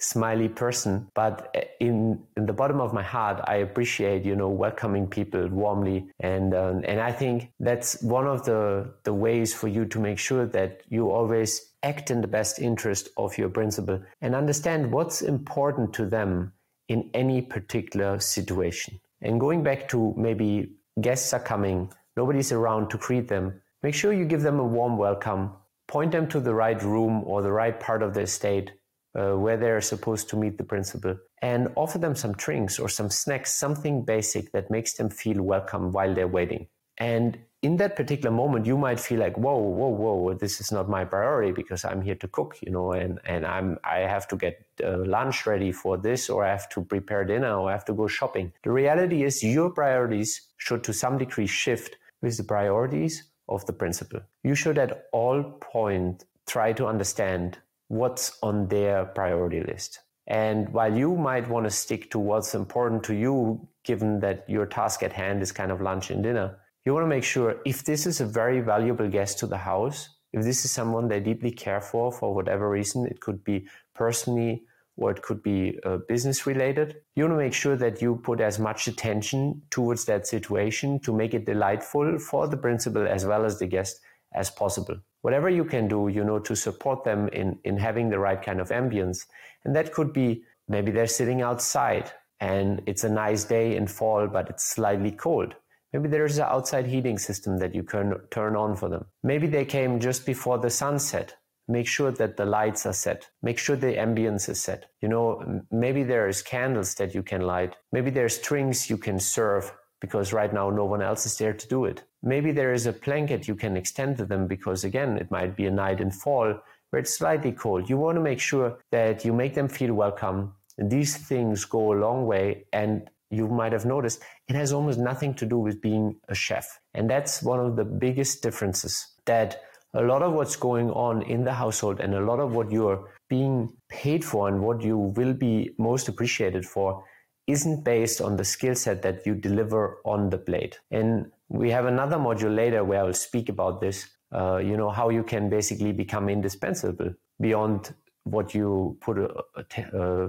smiley 0.00 0.48
person 0.48 1.06
but 1.14 1.54
in 1.78 2.18
in 2.36 2.46
the 2.46 2.52
bottom 2.54 2.80
of 2.80 2.94
my 2.94 3.02
heart 3.02 3.38
i 3.44 3.56
appreciate 3.56 4.24
you 4.24 4.34
know 4.34 4.48
welcoming 4.48 5.06
people 5.06 5.46
warmly. 5.48 6.08
And 6.20 6.54
um, 6.54 6.82
and 6.86 7.00
i 7.00 7.12
think 7.12 7.52
that's 7.60 8.02
one 8.02 8.26
of 8.26 8.44
the 8.44 8.94
the 9.04 9.12
ways 9.12 9.52
for 9.52 9.68
you 9.68 9.84
to 9.86 10.00
make 10.00 10.18
sure 10.18 10.46
that 10.46 10.80
you 10.88 11.10
always 11.10 11.50
act 11.82 12.10
in 12.10 12.20
the 12.22 12.32
best 12.38 12.58
interest 12.58 13.10
of 13.16 13.36
your 13.36 13.50
principal 13.50 14.00
and 14.22 14.34
understand 14.34 14.90
what's 14.90 15.22
important 15.22 15.92
to 15.94 16.06
them 16.06 16.52
in 16.88 17.08
any 17.14 17.40
particular 17.40 18.18
situation. 18.18 19.00
And 19.22 19.38
going 19.38 19.62
back 19.62 19.88
to 19.90 20.12
maybe 20.16 20.72
guests 21.00 21.32
are 21.32 21.44
coming 21.52 21.92
nobody's 22.16 22.52
around 22.52 22.90
to 22.90 22.98
greet 22.98 23.28
them 23.28 23.60
make 23.82 23.94
sure 23.94 24.12
you 24.12 24.24
give 24.24 24.42
them 24.42 24.58
a 24.58 24.64
warm 24.64 24.96
welcome 24.98 25.52
point 25.90 26.12
them 26.12 26.28
to 26.28 26.38
the 26.38 26.54
right 26.54 26.80
room 26.82 27.24
or 27.26 27.42
the 27.42 27.50
right 27.50 27.80
part 27.80 28.02
of 28.02 28.14
the 28.14 28.20
estate 28.20 28.70
uh, 29.18 29.32
where 29.32 29.56
they're 29.56 29.80
supposed 29.80 30.28
to 30.28 30.36
meet 30.36 30.56
the 30.56 30.62
principal 30.62 31.16
and 31.42 31.68
offer 31.74 31.98
them 31.98 32.14
some 32.14 32.32
drinks 32.34 32.78
or 32.78 32.88
some 32.88 33.10
snacks, 33.10 33.52
something 33.52 34.04
basic 34.04 34.52
that 34.52 34.70
makes 34.70 34.92
them 34.94 35.10
feel 35.10 35.42
welcome 35.42 35.90
while 35.90 36.14
they're 36.14 36.28
waiting. 36.28 36.68
And 36.96 37.38
in 37.60 37.76
that 37.78 37.96
particular 37.96 38.30
moment, 38.30 38.66
you 38.66 38.78
might 38.78 39.00
feel 39.00 39.18
like, 39.18 39.36
whoa, 39.36 39.58
whoa, 39.58 39.88
whoa, 39.88 40.34
this 40.34 40.60
is 40.60 40.70
not 40.70 40.88
my 40.88 41.04
priority 41.04 41.50
because 41.50 41.84
I'm 41.84 42.02
here 42.02 42.14
to 42.14 42.28
cook, 42.28 42.56
you 42.62 42.70
know, 42.70 42.92
and, 42.92 43.18
and 43.24 43.44
I'm, 43.44 43.78
I 43.82 44.00
have 44.00 44.28
to 44.28 44.36
get 44.36 44.64
uh, 44.84 44.98
lunch 44.98 45.44
ready 45.44 45.72
for 45.72 45.96
this, 45.98 46.30
or 46.30 46.44
I 46.44 46.50
have 46.50 46.68
to 46.70 46.84
prepare 46.84 47.24
dinner, 47.24 47.54
or 47.54 47.68
I 47.68 47.72
have 47.72 47.84
to 47.86 47.94
go 47.94 48.06
shopping. 48.06 48.52
The 48.62 48.70
reality 48.70 49.24
is 49.24 49.42
your 49.42 49.70
priorities 49.70 50.40
should 50.58 50.84
to 50.84 50.92
some 50.92 51.18
degree 51.18 51.48
shift 51.48 51.96
with 52.22 52.36
the 52.36 52.44
priorities 52.44 53.29
of 53.50 53.66
the 53.66 53.72
principal. 53.72 54.20
You 54.42 54.54
should 54.54 54.78
at 54.78 55.06
all 55.12 55.42
point 55.42 56.24
try 56.46 56.72
to 56.72 56.86
understand 56.86 57.58
what's 57.88 58.38
on 58.42 58.68
their 58.68 59.04
priority 59.04 59.62
list. 59.62 60.00
And 60.26 60.68
while 60.72 60.96
you 60.96 61.16
might 61.16 61.48
want 61.48 61.66
to 61.66 61.70
stick 61.70 62.10
to 62.12 62.18
what's 62.18 62.54
important 62.54 63.02
to 63.04 63.14
you, 63.14 63.68
given 63.84 64.20
that 64.20 64.48
your 64.48 64.66
task 64.66 65.02
at 65.02 65.12
hand 65.12 65.42
is 65.42 65.50
kind 65.50 65.72
of 65.72 65.80
lunch 65.80 66.10
and 66.10 66.22
dinner, 66.22 66.56
you 66.84 66.94
want 66.94 67.04
to 67.04 67.08
make 67.08 67.24
sure 67.24 67.60
if 67.66 67.84
this 67.84 68.06
is 68.06 68.20
a 68.20 68.26
very 68.26 68.60
valuable 68.60 69.08
guest 69.08 69.38
to 69.40 69.46
the 69.46 69.58
house, 69.58 70.08
if 70.32 70.44
this 70.44 70.64
is 70.64 70.70
someone 70.70 71.08
they 71.08 71.20
deeply 71.20 71.50
care 71.50 71.80
for, 71.80 72.12
for 72.12 72.34
whatever 72.34 72.70
reason, 72.70 73.06
it 73.06 73.20
could 73.20 73.42
be 73.42 73.66
personally 73.94 74.62
or 75.00 75.10
it 75.10 75.22
could 75.22 75.42
be 75.42 75.78
uh, 75.84 75.98
business 76.08 76.46
related. 76.46 76.96
You 77.16 77.24
want 77.24 77.34
to 77.34 77.44
make 77.44 77.54
sure 77.54 77.76
that 77.76 78.00
you 78.00 78.16
put 78.22 78.40
as 78.40 78.58
much 78.58 78.86
attention 78.86 79.62
towards 79.70 80.04
that 80.04 80.26
situation 80.26 81.00
to 81.00 81.12
make 81.12 81.34
it 81.34 81.46
delightful 81.46 82.18
for 82.18 82.46
the 82.46 82.56
principal 82.56 83.06
as 83.06 83.26
well 83.26 83.44
as 83.44 83.58
the 83.58 83.66
guest 83.66 84.00
as 84.32 84.50
possible 84.50 84.96
whatever 85.22 85.48
you 85.48 85.64
can 85.64 85.88
do, 85.88 86.08
you 86.08 86.24
know, 86.24 86.38
to 86.38 86.56
support 86.56 87.04
them 87.04 87.28
in, 87.28 87.58
in 87.64 87.76
having 87.76 88.10
the 88.10 88.18
right 88.18 88.42
kind 88.42 88.60
of 88.60 88.70
ambience. 88.70 89.26
And 89.64 89.74
that 89.76 89.92
could 89.92 90.12
be 90.12 90.42
maybe 90.68 90.90
they're 90.90 91.06
sitting 91.06 91.42
outside 91.42 92.10
and 92.40 92.80
it's 92.86 93.04
a 93.04 93.08
nice 93.08 93.44
day 93.44 93.76
in 93.76 93.86
fall, 93.86 94.26
but 94.26 94.48
it's 94.48 94.64
slightly 94.64 95.10
cold. 95.10 95.54
Maybe 95.92 96.08
there's 96.08 96.38
an 96.38 96.46
outside 96.48 96.86
heating 96.86 97.18
system 97.18 97.58
that 97.58 97.74
you 97.74 97.82
can 97.82 98.14
turn 98.30 98.56
on 98.56 98.76
for 98.76 98.88
them. 98.88 99.06
Maybe 99.22 99.46
they 99.46 99.64
came 99.64 100.00
just 100.00 100.24
before 100.24 100.56
the 100.58 100.70
sunset. 100.70 101.34
Make 101.68 101.86
sure 101.86 102.10
that 102.10 102.36
the 102.36 102.44
lights 102.44 102.86
are 102.86 102.92
set. 102.92 103.28
Make 103.42 103.58
sure 103.58 103.76
the 103.76 103.94
ambience 103.94 104.48
is 104.48 104.60
set. 104.60 104.90
You 105.00 105.08
know, 105.08 105.62
maybe 105.70 106.02
there's 106.02 106.42
candles 106.42 106.94
that 106.96 107.14
you 107.14 107.22
can 107.22 107.42
light. 107.42 107.76
Maybe 107.92 108.10
there's 108.10 108.38
drinks 108.38 108.90
you 108.90 108.96
can 108.96 109.20
serve 109.20 109.72
because 110.00 110.32
right 110.32 110.52
now 110.52 110.70
no 110.70 110.84
one 110.84 111.02
else 111.02 111.26
is 111.26 111.36
there 111.38 111.52
to 111.52 111.68
do 111.68 111.84
it. 111.84 112.02
Maybe 112.22 112.52
there 112.52 112.72
is 112.72 112.86
a 112.86 112.92
blanket 112.92 113.46
you 113.46 113.54
can 113.54 113.76
extend 113.76 114.16
to 114.16 114.24
them 114.24 114.46
because 114.46 114.84
again, 114.84 115.16
it 115.18 115.30
might 115.30 115.56
be 115.56 115.66
a 115.66 115.70
night 115.70 116.00
in 116.00 116.10
fall 116.10 116.58
where 116.90 117.00
it's 117.00 117.16
slightly 117.16 117.52
cold. 117.52 117.88
You 117.88 117.98
want 117.98 118.16
to 118.16 118.22
make 118.22 118.40
sure 118.40 118.78
that 118.90 119.24
you 119.24 119.32
make 119.32 119.54
them 119.54 119.68
feel 119.68 119.94
welcome. 119.94 120.54
These 120.76 121.16
things 121.16 121.64
go 121.64 121.92
a 121.92 122.00
long 122.00 122.26
way. 122.26 122.64
And 122.72 123.08
you 123.30 123.46
might 123.46 123.72
have 123.72 123.86
noticed 123.86 124.22
it 124.48 124.56
has 124.56 124.72
almost 124.72 124.98
nothing 124.98 125.34
to 125.34 125.46
do 125.46 125.58
with 125.58 125.80
being 125.80 126.16
a 126.28 126.34
chef. 126.34 126.80
And 126.94 127.08
that's 127.08 127.42
one 127.42 127.60
of 127.60 127.76
the 127.76 127.84
biggest 127.84 128.42
differences 128.42 129.06
that 129.26 129.62
a 129.94 130.02
lot 130.02 130.22
of 130.22 130.32
what's 130.32 130.56
going 130.56 130.90
on 130.90 131.22
in 131.22 131.44
the 131.44 131.52
household 131.52 132.00
and 132.00 132.14
a 132.14 132.20
lot 132.20 132.38
of 132.38 132.54
what 132.54 132.70
you're 132.70 133.10
being 133.28 133.72
paid 133.88 134.24
for 134.24 134.48
and 134.48 134.62
what 134.62 134.82
you 134.82 134.96
will 134.96 135.34
be 135.34 135.70
most 135.78 136.08
appreciated 136.08 136.64
for 136.64 137.04
isn't 137.46 137.84
based 137.84 138.20
on 138.20 138.36
the 138.36 138.44
skill 138.44 138.74
set 138.74 139.02
that 139.02 139.26
you 139.26 139.34
deliver 139.34 139.98
on 140.04 140.30
the 140.30 140.38
plate. 140.38 140.78
And 140.90 141.30
we 141.48 141.70
have 141.70 141.86
another 141.86 142.16
module 142.16 142.54
later 142.54 142.84
where 142.84 143.00
I'll 143.04 143.12
speak 143.12 143.48
about 143.48 143.80
this. 143.80 144.08
Uh, 144.32 144.58
you 144.58 144.76
know 144.76 144.90
how 144.90 145.08
you 145.08 145.24
can 145.24 145.50
basically 145.50 145.92
become 145.92 146.28
indispensable 146.28 147.12
beyond 147.40 147.92
what 148.24 148.54
you 148.54 148.96
put 149.00 149.16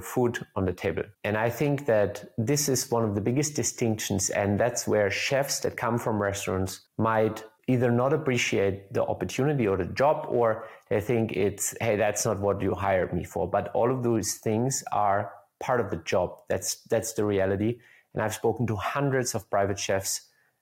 food 0.01 0.39
on 0.55 0.65
the 0.65 0.73
table. 0.73 1.03
And 1.23 1.37
I 1.37 1.49
think 1.49 1.85
that 1.85 2.23
this 2.37 2.69
is 2.69 2.89
one 2.89 3.03
of 3.03 3.15
the 3.15 3.21
biggest 3.21 3.55
distinctions, 3.55 4.29
and 4.29 4.59
that's 4.59 4.87
where 4.87 5.11
chefs 5.11 5.59
that 5.59 5.77
come 5.77 5.99
from 5.99 6.21
restaurants 6.21 6.81
might 6.97 7.43
either 7.67 7.91
not 7.91 8.13
appreciate 8.13 8.93
the 8.93 9.03
opportunity 9.03 9.67
or 9.67 9.77
the 9.77 9.85
job, 9.85 10.25
or 10.29 10.67
they 10.89 11.01
think 11.01 11.33
it's 11.33 11.75
hey, 11.79 11.95
that's 11.95 12.25
not 12.25 12.39
what 12.39 12.61
you 12.61 12.73
hired 12.73 13.13
me 13.13 13.23
for. 13.23 13.49
But 13.49 13.69
all 13.73 13.91
of 13.91 14.03
those 14.03 14.35
things 14.35 14.83
are 14.91 15.31
part 15.59 15.79
of 15.79 15.89
the 15.89 15.97
job. 15.97 16.37
That's 16.49 16.75
that's 16.89 17.13
the 17.13 17.25
reality. 17.25 17.79
And 18.13 18.21
I've 18.21 18.33
spoken 18.33 18.67
to 18.67 18.75
hundreds 18.75 19.35
of 19.35 19.49
private 19.49 19.79
chefs 19.79 20.21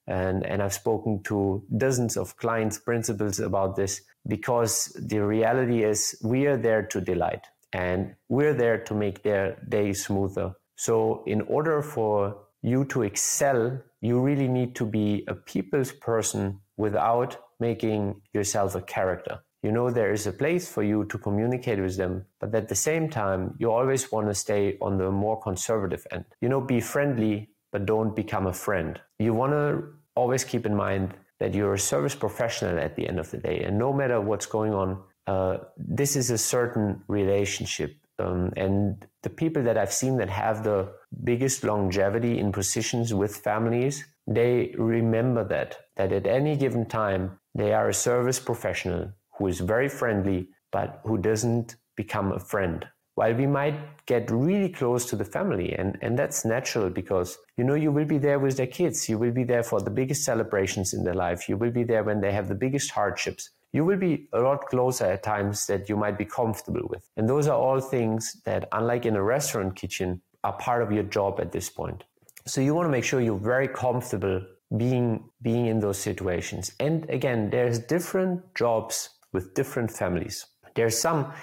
and, 0.10 0.44
and 0.46 0.62
I've 0.62 0.74
spoken 0.74 1.22
to 1.24 1.63
dozens 1.77 2.18
of 2.18 2.36
clients, 2.38 2.79
principals 2.79 3.39
about 3.39 3.75
this 3.75 4.01
because 4.27 4.86
the 5.00 5.20
reality 5.20 5.84
is 5.84 6.20
we 6.24 6.48
are 6.48 6.58
there 6.58 6.84
to 6.84 7.00
delight 7.00 7.46
and 7.74 8.15
we're 8.27 8.56
there 8.56 8.79
to 8.79 8.96
make 8.96 9.22
their 9.22 9.58
day 9.70 9.94
smoother. 9.94 10.56
So 10.75 11.24
in 11.27 11.41
order 11.41 11.82
for 11.84 12.38
you 12.62 12.86
to 12.86 13.03
excel, 13.03 13.79
you 14.01 14.20
really 14.20 14.48
need 14.48 14.75
to 14.75 14.86
be 14.86 15.25
a 15.27 15.36
people's 15.36 15.91
person 15.91 16.60
without 16.79 17.38
making 17.59 18.21
yourself 18.33 18.74
a 18.74 18.81
character. 18.81 19.39
You 19.62 19.71
know, 19.74 19.91
there 19.91 20.13
is 20.13 20.25
a 20.25 20.31
place 20.31 20.71
for 20.71 20.81
you 20.81 21.03
to 21.12 21.17
communicate 21.17 21.79
with 21.81 21.98
them, 21.98 22.25
but 22.39 22.55
at 22.55 22.69
the 22.69 22.75
same 22.75 23.09
time, 23.09 23.55
you 23.59 23.69
always 23.69 24.09
want 24.13 24.27
to 24.29 24.33
stay 24.33 24.77
on 24.81 24.98
the 24.98 25.12
more 25.12 25.38
conservative 25.41 26.07
end. 26.12 26.24
You 26.39 26.48
know, 26.48 26.62
be 26.62 26.79
friendly, 26.79 27.50
but 27.74 27.86
don't 27.86 28.15
become 28.15 28.48
a 28.48 28.53
friend. 28.53 29.00
You 29.19 29.33
want 29.33 29.51
to 29.51 29.83
always 30.15 30.45
keep 30.45 30.65
in 30.65 30.75
mind 30.75 31.13
that 31.41 31.53
you're 31.53 31.74
a 31.74 31.79
service 31.79 32.15
professional 32.15 32.79
at 32.79 32.95
the 32.95 33.05
end 33.09 33.19
of 33.19 33.29
the 33.31 33.38
day. 33.38 33.59
And 33.65 33.77
no 33.77 33.91
matter 33.91 34.21
what's 34.21 34.45
going 34.45 34.74
on, 34.74 35.01
uh, 35.27 35.57
this 35.77 36.15
is 36.15 36.31
a 36.31 36.38
certain 36.38 37.03
relationship. 37.07 37.91
Um, 38.19 38.51
and 38.55 39.05
the 39.24 39.29
people 39.29 39.63
that 39.63 39.77
I've 39.77 39.93
seen 39.93 40.17
that 40.17 40.29
have 40.29 40.63
the 40.63 40.79
biggest 41.24 41.63
longevity 41.63 42.39
in 42.39 42.51
positions 42.51 43.13
with 43.13 43.36
families, 43.36 44.05
they 44.27 44.74
remember 44.77 45.43
that, 45.45 45.77
that 46.00 46.13
at 46.13 46.25
any 46.25 46.56
given 46.56 46.86
time, 46.86 47.38
they 47.53 47.74
are 47.74 47.89
a 47.89 47.94
service 47.94 48.39
professional 48.39 49.12
who 49.38 49.48
is 49.48 49.60
very 49.60 49.89
friendly, 49.89 50.48
but 50.72 51.01
who 51.03 51.18
doesn't 51.18 51.75
become 51.98 52.32
a 52.32 52.39
friend. 52.39 52.86
While 53.15 53.34
we 53.34 53.48
might 53.48 54.06
get 54.06 54.32
really 54.32 54.70
close 54.70 55.06
to 55.08 55.18
the 55.18 55.25
family, 55.25 55.74
and, 55.74 55.98
and 56.01 56.18
that's 56.18 56.46
natural 56.46 56.89
because 56.89 57.38
you 57.58 57.65
know 57.65 57.74
you 57.74 57.91
will 57.91 58.06
be 58.06 58.18
there 58.18 58.39
with 58.39 58.56
their 58.56 58.74
kids, 58.79 59.10
you 59.10 59.18
will 59.18 59.34
be 59.34 59.44
there 59.44 59.62
for 59.62 59.82
the 59.82 59.89
biggest 59.89 60.24
celebrations 60.24 60.94
in 60.94 61.03
their 61.03 61.15
life, 61.15 61.50
you 61.50 61.58
will 61.58 61.72
be 61.72 61.84
there 61.84 62.06
when 62.06 62.22
they 62.22 62.32
have 62.32 62.48
the 62.48 62.56
biggest 62.56 62.91
hardships. 62.91 63.50
You 63.74 63.84
will 63.84 63.98
be 63.98 64.29
a 64.32 64.39
lot 64.39 64.68
closer 64.68 65.03
at 65.03 65.22
times 65.22 65.68
that 65.68 65.89
you 65.89 65.98
might 65.98 66.18
be 66.18 66.24
comfortable 66.24 66.88
with. 66.89 67.03
And 67.18 67.27
those 67.27 67.46
are 67.50 67.60
all 67.60 67.82
things 67.82 68.41
that, 68.46 68.70
unlike 68.72 69.06
in 69.06 69.18
a 69.18 69.22
restaurant 69.22 69.75
kitchen, 69.75 70.22
are 70.46 70.53
part 70.53 70.82
of 70.82 70.94
your 70.94 71.03
job 71.03 71.41
at 71.41 71.51
this 71.51 71.70
point. 71.70 72.06
So 72.48 72.62
you 72.62 72.74
want 72.74 72.86
to 72.86 72.91
make 72.91 73.03
sure 73.03 73.20
you're 73.20 73.38
very 73.38 73.68
comfortable 73.68 74.41
being 74.78 75.30
being 75.42 75.66
in 75.66 75.80
those 75.80 75.98
situations. 75.98 76.72
And 76.80 77.10
again, 77.10 77.50
there's 77.50 77.80
different 77.80 78.56
jobs 78.56 79.10
with 79.34 79.54
different 79.54 79.92
families. 79.92 80.46
There's 80.76 80.98
some 80.98 81.34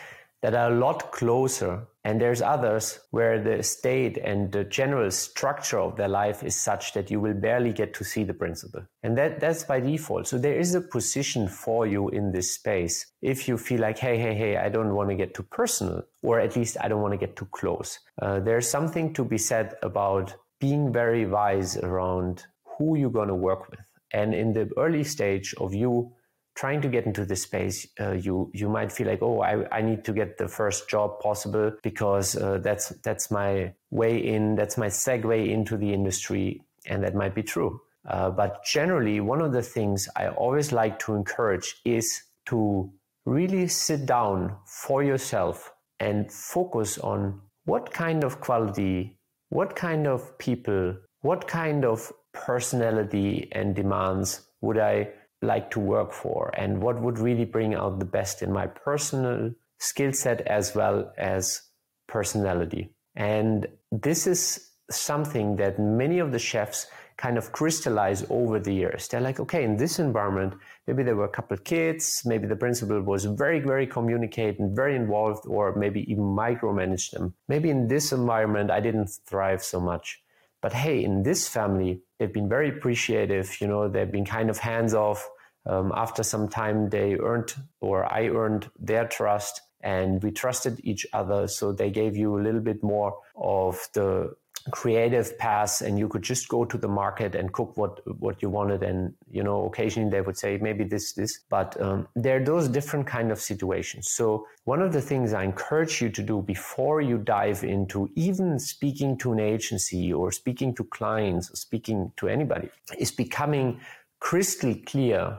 that 0.43 0.55
are 0.55 0.71
a 0.71 0.77
lot 0.77 1.13
closer 1.13 1.87
and 2.05 2.21
there's 2.21 2.41
others 2.41 3.01
where 3.11 3.43
the 3.43 3.65
state 3.65 4.17
and 4.17 4.53
the 4.53 4.63
general 4.63 5.11
structure 5.11 5.81
of 5.81 5.97
their 5.97 6.07
life 6.09 6.45
is 6.45 6.55
such 6.55 6.93
that 6.93 7.11
you 7.11 7.19
will 7.19 7.35
barely 7.35 7.73
get 7.73 7.95
to 7.95 8.05
see 8.05 8.23
the 8.23 8.33
principal. 8.33 8.83
And 9.03 9.19
that, 9.19 9.41
that's 9.41 9.65
by 9.65 9.81
default. 9.81 10.29
So 10.29 10.39
there 10.39 10.57
is 10.57 10.77
a 10.77 10.81
position 10.81 11.49
for 11.49 11.85
you 11.85 12.09
in 12.11 12.31
this 12.31 12.55
space. 12.55 13.07
If 13.23 13.49
you 13.49 13.59
feel 13.59 13.81
like, 13.81 13.99
hey, 13.99 14.19
hey, 14.19 14.37
hey, 14.37 14.57
I 14.57 14.69
don't 14.69 14.95
want 14.95 15.09
to 15.11 15.17
get 15.17 15.35
too 15.35 15.43
personal, 15.43 16.05
or 16.23 16.39
at 16.39 16.55
least 16.55 16.77
I 16.81 16.87
don't 16.87 17.03
want 17.03 17.13
to 17.13 17.19
get 17.19 17.35
too 17.35 17.49
close. 17.51 17.99
Uh, 18.23 18.39
there's 18.39 18.71
something 18.71 19.13
to 19.15 19.25
be 19.25 19.39
said 19.39 19.75
about 19.83 20.33
being 20.61 20.93
very 20.93 21.27
wise 21.27 21.77
around 21.77 22.47
who 22.77 22.97
you're 22.97 23.11
going 23.11 23.29
to 23.29 23.35
work 23.35 23.71
with. 23.71 23.81
And 24.13 24.35
in 24.35 24.53
the 24.53 24.71
early 24.77 25.05
stage 25.05 25.55
of 25.59 25.75
you 25.75 26.13
trying 26.55 26.81
to 26.81 26.89
get 26.89 27.05
into 27.05 27.25
this 27.25 27.43
space, 27.43 27.87
uh, 28.01 28.13
you 28.13 28.51
you 28.55 28.69
might 28.69 28.91
feel 28.91 29.07
like, 29.09 29.23
oh, 29.23 29.43
I, 29.43 29.79
I 29.79 29.83
need 29.83 30.05
to 30.05 30.13
get 30.13 30.39
the 30.39 30.49
first 30.49 30.89
job 30.89 31.21
possible 31.21 31.73
because 31.83 32.37
uh, 32.37 32.59
that's 32.59 32.91
that's 33.03 33.31
my 33.31 33.75
way 33.91 34.17
in, 34.19 34.57
that's 34.57 34.79
my 34.79 34.87
segue 34.87 35.51
into 35.51 35.77
the 35.77 35.93
industry, 35.93 36.63
and 36.87 37.03
that 37.03 37.15
might 37.15 37.35
be 37.35 37.43
true. 37.43 37.81
Uh, 38.09 38.31
but 38.31 38.65
generally, 38.65 39.21
one 39.21 39.41
of 39.41 39.53
the 39.53 39.63
things 39.63 40.09
I 40.17 40.29
always 40.29 40.73
like 40.73 40.99
to 41.01 41.15
encourage 41.15 41.77
is 41.85 42.23
to 42.47 42.91
really 43.25 43.67
sit 43.67 44.07
down 44.07 44.57
for 44.65 45.03
yourself 45.03 45.73
and 45.99 46.31
focus 46.33 46.99
on 46.99 47.41
what 47.65 47.93
kind 47.93 48.23
of 48.23 48.41
quality, 48.41 49.19
what 49.49 49.75
kind 49.75 50.07
of 50.07 50.39
people, 50.39 50.97
what 51.27 51.49
kind 51.49 51.85
of 51.85 52.13
personality 52.33 53.49
and 53.51 53.75
demands 53.75 54.43
would 54.61 54.79
I 54.79 55.09
like 55.43 55.71
to 55.73 55.81
work 55.81 56.13
for 56.13 56.53
and 56.57 56.81
what 56.81 57.01
would 57.03 57.19
really 57.19 57.45
bring 57.45 57.75
out 57.75 57.99
the 57.99 58.05
best 58.05 58.43
in 58.43 58.53
my 58.53 58.69
personal 58.69 59.51
skill 59.79 60.13
set 60.13 60.41
as 60.43 60.75
well 60.77 61.13
as 61.19 61.63
personality. 62.07 62.95
And 63.17 63.67
this 63.91 64.29
is 64.29 64.71
something 64.89 65.57
that 65.57 65.81
many 65.81 66.21
of 66.21 66.31
the 66.31 66.39
chefs 66.39 66.87
kind 67.17 67.39
of 67.39 67.51
crystallize 67.51 68.25
over 68.31 68.61
the 68.61 68.73
years. 68.73 69.09
They're 69.09 69.21
like, 69.21 69.41
okay, 69.41 69.65
in 69.65 69.77
this 69.77 69.99
environment, 69.99 70.55
maybe 70.87 71.03
there 71.03 71.17
were 71.17 71.25
a 71.25 71.37
couple 71.37 71.55
of 71.55 71.65
kids, 71.65 72.23
maybe 72.25 72.47
the 72.47 72.57
principal 72.57 73.01
was 73.01 73.25
very, 73.25 73.59
very 73.59 73.87
communicating, 73.87 74.77
very 74.77 74.95
involved, 74.95 75.45
or 75.47 75.75
maybe 75.75 76.09
even 76.13 76.25
micromanaged 76.25 77.11
them. 77.13 77.35
Maybe 77.49 77.71
in 77.71 77.89
this 77.89 78.13
environment, 78.13 78.71
I 78.71 78.81
didn't 78.81 79.11
thrive 79.27 79.65
so 79.65 79.81
much. 79.81 80.23
But 80.63 80.73
hey, 80.73 81.05
in 81.05 81.23
this 81.23 81.49
family, 81.49 82.03
they've 82.19 82.33
been 82.33 82.49
very 82.49 82.69
appreciative. 82.69 83.61
You 83.61 83.69
know, 83.69 83.89
they've 83.89 84.11
been 84.11 84.25
kind 84.25 84.51
of 84.51 84.59
hands 84.59 84.95
off. 84.95 85.29
Um, 85.65 85.93
after 85.95 86.23
some 86.23 86.49
time, 86.49 86.91
they 86.91 87.17
earned 87.17 87.53
or 87.81 88.05
I 88.05 88.29
earned 88.29 88.71
their 88.79 89.07
trust 89.07 89.61
and 89.81 90.23
we 90.23 90.31
trusted 90.31 90.81
each 90.85 91.07
other. 91.13 91.49
So 91.49 91.73
they 91.73 91.91
gave 91.91 92.17
you 92.17 92.39
a 92.39 92.43
little 92.43 92.61
bit 92.61 92.83
more 92.83 93.17
of 93.37 93.89
the 93.93 94.35
creative 94.71 95.39
paths 95.39 95.81
and 95.81 95.99
you 95.99 96.09
could 96.09 96.23
just 96.23 96.49
go 96.49 96.65
to 96.65 96.77
the 96.77 96.89
market 96.89 97.35
and 97.35 97.53
cook 97.53 97.77
what 97.77 98.01
what 98.21 98.43
you 98.43 98.51
wanted 98.51 98.83
and 98.83 99.15
you 99.31 99.43
know 99.43 99.67
occasionally 99.67 100.11
they 100.11 100.21
would 100.21 100.37
say 100.37 100.59
maybe 100.61 100.85
this 100.85 101.13
this 101.13 101.41
but 101.49 101.81
um, 101.81 102.09
there 102.17 102.37
are 102.39 102.45
those 102.45 102.69
different 102.69 103.07
kind 103.07 103.31
of 103.31 103.41
situations. 103.41 104.11
So 104.11 104.47
one 104.65 104.83
of 104.83 104.93
the 104.93 105.01
things 105.01 105.33
i 105.33 105.45
encourage 105.45 106.01
you 106.03 106.09
to 106.11 106.23
do 106.23 106.43
before 106.43 107.01
you 107.01 107.19
dive 107.19 107.63
into 107.63 108.11
even 108.17 108.59
speaking 108.59 109.17
to 109.19 109.33
an 109.33 109.41
agency 109.41 110.13
or 110.13 110.33
speaking 110.33 110.75
to 110.75 110.85
clients 110.85 111.51
or 111.51 111.57
speaking 111.57 112.13
to 112.17 112.29
anybody 112.29 112.69
is 112.99 113.11
becoming 113.11 113.81
crystal 114.21 114.75
clear 114.87 115.39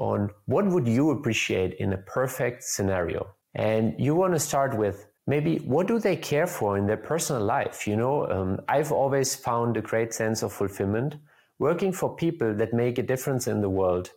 on 0.00 0.30
what 0.46 0.66
would 0.66 0.88
you 0.88 1.10
appreciate 1.10 1.74
in 1.74 1.92
a 1.92 1.98
perfect 1.98 2.64
scenario. 2.64 3.28
And 3.54 3.94
you 3.98 4.14
want 4.14 4.34
to 4.34 4.40
start 4.40 4.76
with 4.76 5.06
maybe 5.30 5.58
what 5.58 5.86
do 5.86 6.00
they 6.00 6.16
care 6.16 6.48
for 6.48 6.76
in 6.76 6.86
their 6.86 6.96
personal 6.96 7.42
life? 7.42 7.86
You 7.86 7.96
know, 7.96 8.28
um, 8.28 8.60
I've 8.68 8.90
always 8.90 9.36
found 9.36 9.76
a 9.76 9.80
great 9.80 10.12
sense 10.12 10.42
of 10.42 10.52
fulfillment 10.52 11.14
working 11.60 11.92
for 11.92 12.16
people 12.16 12.52
that 12.54 12.74
make 12.74 12.98
a 12.98 13.02
difference 13.02 13.46
in 13.46 13.60
the 13.60 13.70
world 13.70 14.10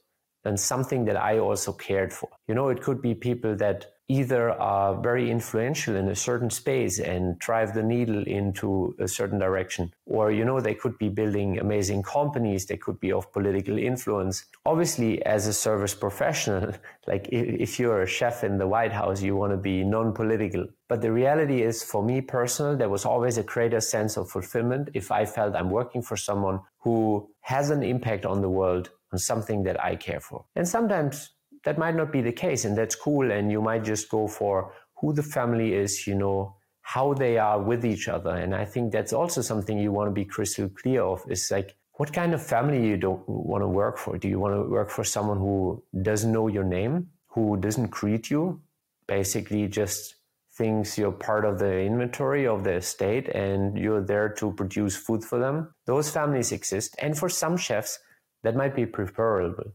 and 0.43 0.60
something 0.60 1.05
that 1.05 1.15
I 1.15 1.38
also 1.38 1.72
cared 1.72 2.12
for. 2.12 2.29
You 2.48 2.55
know, 2.55 2.70
it 2.70 2.82
could 2.82 3.00
be 3.01 3.13
people 3.13 3.55
that 3.58 3.92
either 4.07 4.51
are 4.51 5.01
very 5.01 5.31
influential 5.31 5.95
in 5.95 6.10
a 6.10 6.15
certain 6.15 6.50
space 6.50 7.00
and 7.00 7.39
drive 7.39 7.74
the 7.74 7.83
needle 7.83 8.24
into 8.27 8.95
a 9.00 9.07
certain 9.07 9.39
direction, 9.39 9.93
or, 10.05 10.31
you 10.31 10.43
know, 10.43 10.60
they 10.60 10.74
could 10.74 10.98
be 10.98 11.10
building 11.10 11.60
amazing 11.60 12.03
companies, 12.03 12.65
they 12.65 12.77
could 12.77 13.00
be 13.00 13.12
of 13.12 13.31
political 13.31 13.77
influence. 13.77 14.45
Obviously, 14.65 15.24
as 15.25 15.48
a 15.48 15.53
service 15.53 15.93
professional, 15.93 16.74
like 17.07 17.27
if 17.31 17.79
you're 17.79 18.01
a 18.01 18.07
chef 18.07 18.43
in 18.43 18.57
the 18.57 18.67
White 18.67 18.91
House, 18.91 19.22
you 19.22 19.36
want 19.36 19.53
to 19.53 19.57
be 19.57 19.83
non 19.83 20.13
political. 20.13 20.67
But 20.89 21.01
the 21.01 21.12
reality 21.12 21.62
is, 21.63 21.81
for 21.83 22.03
me 22.03 22.22
personally, 22.22 22.75
there 22.75 22.89
was 22.89 23.05
always 23.05 23.38
a 23.38 23.43
greater 23.43 23.79
sense 23.79 24.17
of 24.17 24.29
fulfillment 24.29 24.89
if 24.93 25.12
I 25.12 25.25
felt 25.25 25.55
I'm 25.55 25.69
working 25.69 26.01
for 26.01 26.17
someone 26.17 26.60
who 26.79 27.29
has 27.41 27.69
an 27.69 27.83
impact 27.83 28.25
on 28.25 28.41
the 28.41 28.50
world 28.50 28.89
on 29.12 29.19
something 29.19 29.63
that 29.63 29.83
I 29.83 29.95
care 29.95 30.19
for. 30.19 30.45
And 30.55 30.67
sometimes 30.67 31.31
that 31.63 31.77
might 31.77 31.96
not 31.96 32.12
be 32.12 32.22
the 32.22 32.32
case, 32.32 32.65
and 32.65 32.77
that's 32.77 32.96
cool. 32.96 33.32
And 33.32 33.51
you 33.51 33.62
might 33.62 33.84
just 33.84 34.10
go 34.10 34.27
for 34.27 34.74
who 35.00 35.13
the 35.13 35.24
family 35.24 35.74
is, 35.74 36.08
you 36.08 36.15
know, 36.15 36.55
how 36.82 37.13
they 37.13 37.38
are 37.38 37.62
with 37.62 37.86
each 37.86 38.08
other. 38.08 38.32
And 38.32 38.53
I 38.53 38.65
think 38.65 38.91
that's 38.91 39.13
also 39.13 39.41
something 39.41 39.77
you 39.79 39.91
want 39.91 40.10
to 40.10 40.13
be 40.13 40.25
crystal 40.25 40.70
clear 40.70 41.01
of 41.01 41.24
is 41.29 41.50
like, 41.50 41.75
what 41.93 42.12
kind 42.12 42.34
of 42.34 42.46
family 42.46 42.86
you 42.86 42.98
don't 42.98 43.27
want 43.27 43.62
to 43.62 43.67
work 43.67 43.98
for? 43.98 44.17
Do 44.17 44.27
you 44.27 44.39
want 44.39 44.55
to 44.55 44.70
work 44.70 44.89
for 44.89 45.03
someone 45.03 45.38
who 45.38 45.84
doesn't 46.01 46.32
know 46.32 46.48
your 46.48 46.63
name, 46.63 47.10
who 47.27 47.58
doesn't 47.58 47.91
greet 47.91 48.29
you, 48.29 48.62
basically 49.08 49.67
just 49.67 50.15
thinks 50.58 50.98
you're 50.98 51.12
part 51.12 51.46
of 51.46 51.60
the 51.60 51.79
inventory 51.79 52.46
of 52.46 52.63
the 52.63 52.74
estate 52.74 53.27
and 53.29 53.77
you're 53.77 54.03
there 54.03 54.29
to 54.29 54.51
produce 54.51 54.96
food 54.98 55.24
for 55.24 55.39
them? 55.39 55.74
Those 55.86 56.10
families 56.10 56.51
exist. 56.51 56.96
And 57.00 57.17
for 57.17 57.29
some 57.29 57.58
chefs, 57.58 58.00
that 58.43 58.55
might 58.55 58.75
be 58.75 58.86
preferable. 58.86 59.72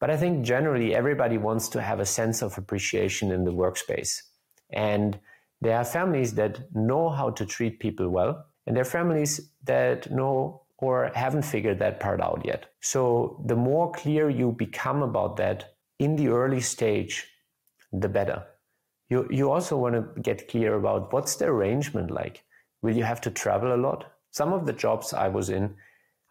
But 0.00 0.10
I 0.10 0.16
think 0.16 0.44
generally 0.44 0.94
everybody 0.94 1.38
wants 1.38 1.68
to 1.68 1.82
have 1.82 2.00
a 2.00 2.06
sense 2.06 2.42
of 2.42 2.56
appreciation 2.56 3.30
in 3.30 3.44
the 3.44 3.52
workspace. 3.52 4.22
And 4.72 5.20
there 5.60 5.76
are 5.76 5.84
families 5.84 6.34
that 6.34 6.74
know 6.74 7.10
how 7.10 7.30
to 7.30 7.44
treat 7.44 7.80
people 7.80 8.08
well, 8.08 8.46
and 8.66 8.74
there 8.74 8.82
are 8.82 8.96
families 8.98 9.52
that 9.64 10.10
know 10.10 10.62
or 10.78 11.10
haven't 11.14 11.42
figured 11.42 11.78
that 11.78 12.00
part 12.00 12.20
out 12.22 12.42
yet. 12.44 12.66
So 12.80 13.42
the 13.46 13.56
more 13.56 13.92
clear 13.92 14.30
you 14.30 14.52
become 14.52 15.02
about 15.02 15.36
that 15.36 15.74
in 15.98 16.16
the 16.16 16.28
early 16.28 16.60
stage, 16.60 17.26
the 17.92 18.08
better. 18.08 18.44
You, 19.10 19.28
you 19.30 19.50
also 19.50 19.76
want 19.76 19.94
to 19.96 20.22
get 20.22 20.48
clear 20.48 20.74
about 20.74 21.12
what's 21.12 21.36
the 21.36 21.46
arrangement 21.46 22.10
like. 22.10 22.44
Will 22.80 22.96
you 22.96 23.04
have 23.04 23.20
to 23.22 23.30
travel 23.30 23.74
a 23.74 23.76
lot? 23.76 24.10
Some 24.30 24.54
of 24.54 24.64
the 24.64 24.72
jobs 24.72 25.12
I 25.12 25.28
was 25.28 25.50
in, 25.50 25.74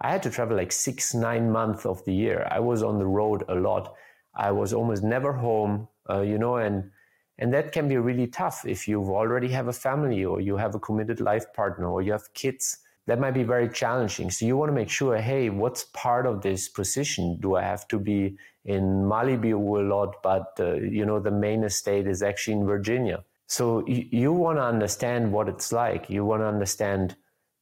I 0.01 0.11
had 0.11 0.23
to 0.23 0.29
travel 0.29 0.55
like 0.57 0.71
six, 0.71 1.13
nine 1.13 1.51
months 1.51 1.85
of 1.85 2.03
the 2.05 2.13
year. 2.13 2.47
I 2.49 2.59
was 2.59 2.83
on 2.83 2.99
the 2.99 3.05
road 3.05 3.43
a 3.49 3.55
lot. 3.55 3.93
I 4.35 4.51
was 4.51 4.73
almost 4.73 5.03
never 5.03 5.33
home, 5.33 5.87
uh, 6.09 6.21
you 6.21 6.37
know, 6.37 6.55
and 6.57 6.91
and 7.37 7.53
that 7.53 7.71
can 7.71 7.87
be 7.87 7.97
really 7.97 8.27
tough 8.27 8.65
if 8.65 8.87
you 8.87 9.01
already 9.01 9.47
have 9.49 9.67
a 9.67 9.73
family 9.73 10.25
or 10.25 10.41
you 10.41 10.57
have 10.57 10.75
a 10.75 10.79
committed 10.79 11.19
life 11.21 11.53
partner 11.53 11.87
or 11.89 12.01
you 12.01 12.11
have 12.11 12.33
kids. 12.33 12.77
that 13.09 13.19
might 13.19 13.33
be 13.33 13.43
very 13.43 13.67
challenging. 13.67 14.29
So 14.29 14.45
you 14.45 14.55
want 14.55 14.69
to 14.69 14.73
make 14.73 14.89
sure, 14.89 15.17
hey, 15.17 15.49
what's 15.49 15.85
part 15.93 16.25
of 16.27 16.41
this 16.41 16.69
position? 16.69 17.37
Do 17.39 17.55
I 17.55 17.63
have 17.63 17.87
to 17.87 17.97
be 17.97 18.37
in 18.65 18.83
Malibu 19.11 19.79
a 19.79 19.83
lot, 19.95 20.21
but 20.21 20.47
uh, 20.59 20.75
you 20.75 21.05
know 21.05 21.19
the 21.19 21.31
main 21.31 21.63
estate 21.63 22.07
is 22.07 22.21
actually 22.21 22.57
in 22.57 22.65
Virginia? 22.67 23.23
So 23.47 23.83
you, 23.87 24.05
you 24.11 24.31
want 24.31 24.59
to 24.59 24.63
understand 24.63 25.31
what 25.33 25.49
it's 25.49 25.71
like. 25.71 26.07
You 26.09 26.23
want 26.23 26.43
to 26.43 26.47
understand, 26.47 27.15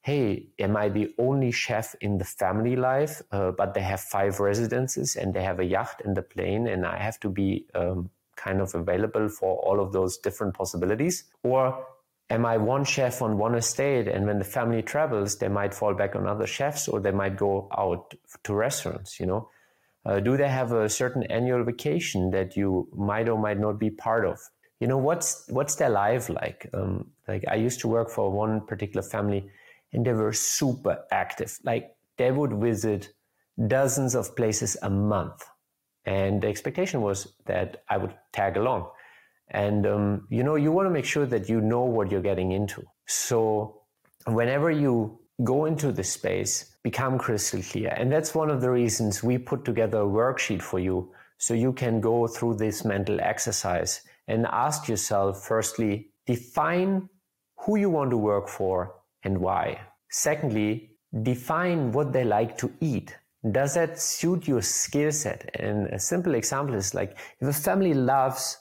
hey, 0.08 0.48
am 0.58 0.78
I 0.78 0.88
the 0.88 1.14
only 1.18 1.52
chef 1.52 1.94
in 2.00 2.18
the 2.18 2.24
family 2.24 2.78
life? 2.78 3.22
Uh, 3.30 3.52
but 3.52 3.74
they 3.74 3.82
have 3.82 4.00
five 4.00 4.40
residences 4.40 5.18
and 5.18 5.34
they 5.34 5.44
have 5.44 5.60
a 5.60 5.66
yacht 5.66 6.02
and 6.06 6.18
a 6.18 6.22
plane, 6.22 6.66
and 6.66 6.86
I 6.86 6.98
have 6.98 7.20
to 7.20 7.30
be 7.30 7.66
um, 7.76 8.10
kind 8.38 8.62
of 8.62 8.74
available 8.74 9.28
for 9.28 9.58
all 9.58 9.82
of 9.82 9.92
those 9.92 10.18
different 10.18 10.54
possibilities? 10.54 11.26
Or 11.44 11.86
am 12.30 12.46
I 12.46 12.56
one 12.56 12.86
chef 12.86 13.22
on 13.22 13.38
one 13.38 13.56
estate 13.56 14.08
and 14.08 14.26
when 14.26 14.40
the 14.40 14.46
family 14.46 14.82
travels, 14.82 15.40
they 15.40 15.50
might 15.50 15.74
fall 15.74 15.94
back 15.94 16.16
on 16.16 16.26
other 16.26 16.48
chefs 16.48 16.88
or 16.88 17.02
they 17.02 17.12
might 17.12 17.36
go 17.36 17.68
out 17.78 18.14
to 18.46 18.54
restaurants, 18.54 19.20
you 19.20 19.26
know? 19.26 19.50
Uh, 20.06 20.22
do 20.22 20.38
they 20.38 20.48
have 20.48 20.72
a 20.72 20.88
certain 20.88 21.24
annual 21.24 21.66
vacation 21.66 22.32
that 22.32 22.56
you 22.56 22.88
might 22.96 23.28
or 23.28 23.38
might 23.38 23.60
not 23.60 23.78
be 23.78 23.90
part 23.90 24.26
of? 24.26 24.40
You 24.80 24.88
know, 24.88 25.00
what's, 25.00 25.44
what's 25.50 25.76
their 25.76 25.90
life 25.90 26.30
like? 26.30 26.70
Um, 26.74 27.12
like 27.28 27.44
I 27.50 27.56
used 27.56 27.82
to 27.82 27.90
work 27.90 28.10
for 28.10 28.32
one 28.32 28.62
particular 28.62 29.02
family 29.02 29.50
and 29.94 30.06
they 30.06 30.14
were 30.14 30.34
super 30.34 31.04
active. 31.12 31.58
Like 31.64 31.96
they 32.18 32.32
would 32.32 32.54
visit 32.54 33.10
dozens 33.68 34.16
of 34.16 34.36
places 34.36 34.78
a 34.82 34.90
month. 34.90 35.44
And 36.06 36.42
the 36.42 36.48
expectation 36.48 37.02
was 37.02 37.34
that 37.46 37.84
I 37.90 37.98
would 37.98 38.16
tag 38.32 38.58
along. 38.58 38.90
And, 39.50 39.86
um, 39.88 40.28
you 40.30 40.44
know, 40.44 40.56
you 40.56 40.72
want 40.72 40.88
to 40.88 40.90
make 40.90 41.06
sure 41.06 41.26
that 41.26 41.50
you 41.50 41.62
know 41.62 41.84
what 41.84 42.12
you're 42.12 42.22
getting 42.22 42.52
into. 42.52 42.84
So 43.08 43.82
whenever 44.26 44.72
you 44.72 45.20
go 45.44 45.66
into 45.66 45.92
this 45.92 46.12
space, 46.12 46.76
become 46.84 47.18
crystal 47.18 47.62
clear. 47.62 47.94
And 47.96 48.12
that's 48.12 48.34
one 48.34 48.50
of 48.50 48.62
the 48.62 48.70
reasons 48.70 49.24
we 49.24 49.38
put 49.38 49.66
together 49.66 50.02
a 50.02 50.06
worksheet 50.06 50.62
for 50.62 50.80
you 50.80 51.12
so 51.38 51.54
you 51.54 51.74
can 51.74 52.02
go 52.02 52.28
through 52.28 52.56
this 52.56 52.84
mental 52.84 53.20
exercise 53.22 54.02
and 54.28 54.46
ask 54.48 54.88
yourself 54.88 55.46
firstly, 55.46 56.10
define 56.26 57.10
who 57.60 57.78
you 57.78 57.90
want 57.90 58.12
to 58.12 58.18
work 58.18 58.50
for 58.50 58.96
and 59.28 59.38
why. 59.46 59.66
Secondly, 60.10 60.72
define 61.22 61.92
what 61.92 62.14
they 62.14 62.24
like 62.24 62.58
to 62.58 62.72
eat. 62.80 63.16
Does 63.52 63.74
that 63.76 64.00
suit 64.00 64.48
your 64.48 64.62
skill 64.62 65.12
set? 65.12 65.50
And 65.66 65.88
a 65.88 66.00
simple 66.00 66.34
example 66.36 66.76
is 66.76 66.94
like 66.94 67.12
if 67.42 67.48
a 67.48 67.54
family 67.68 67.94
loves 67.94 68.58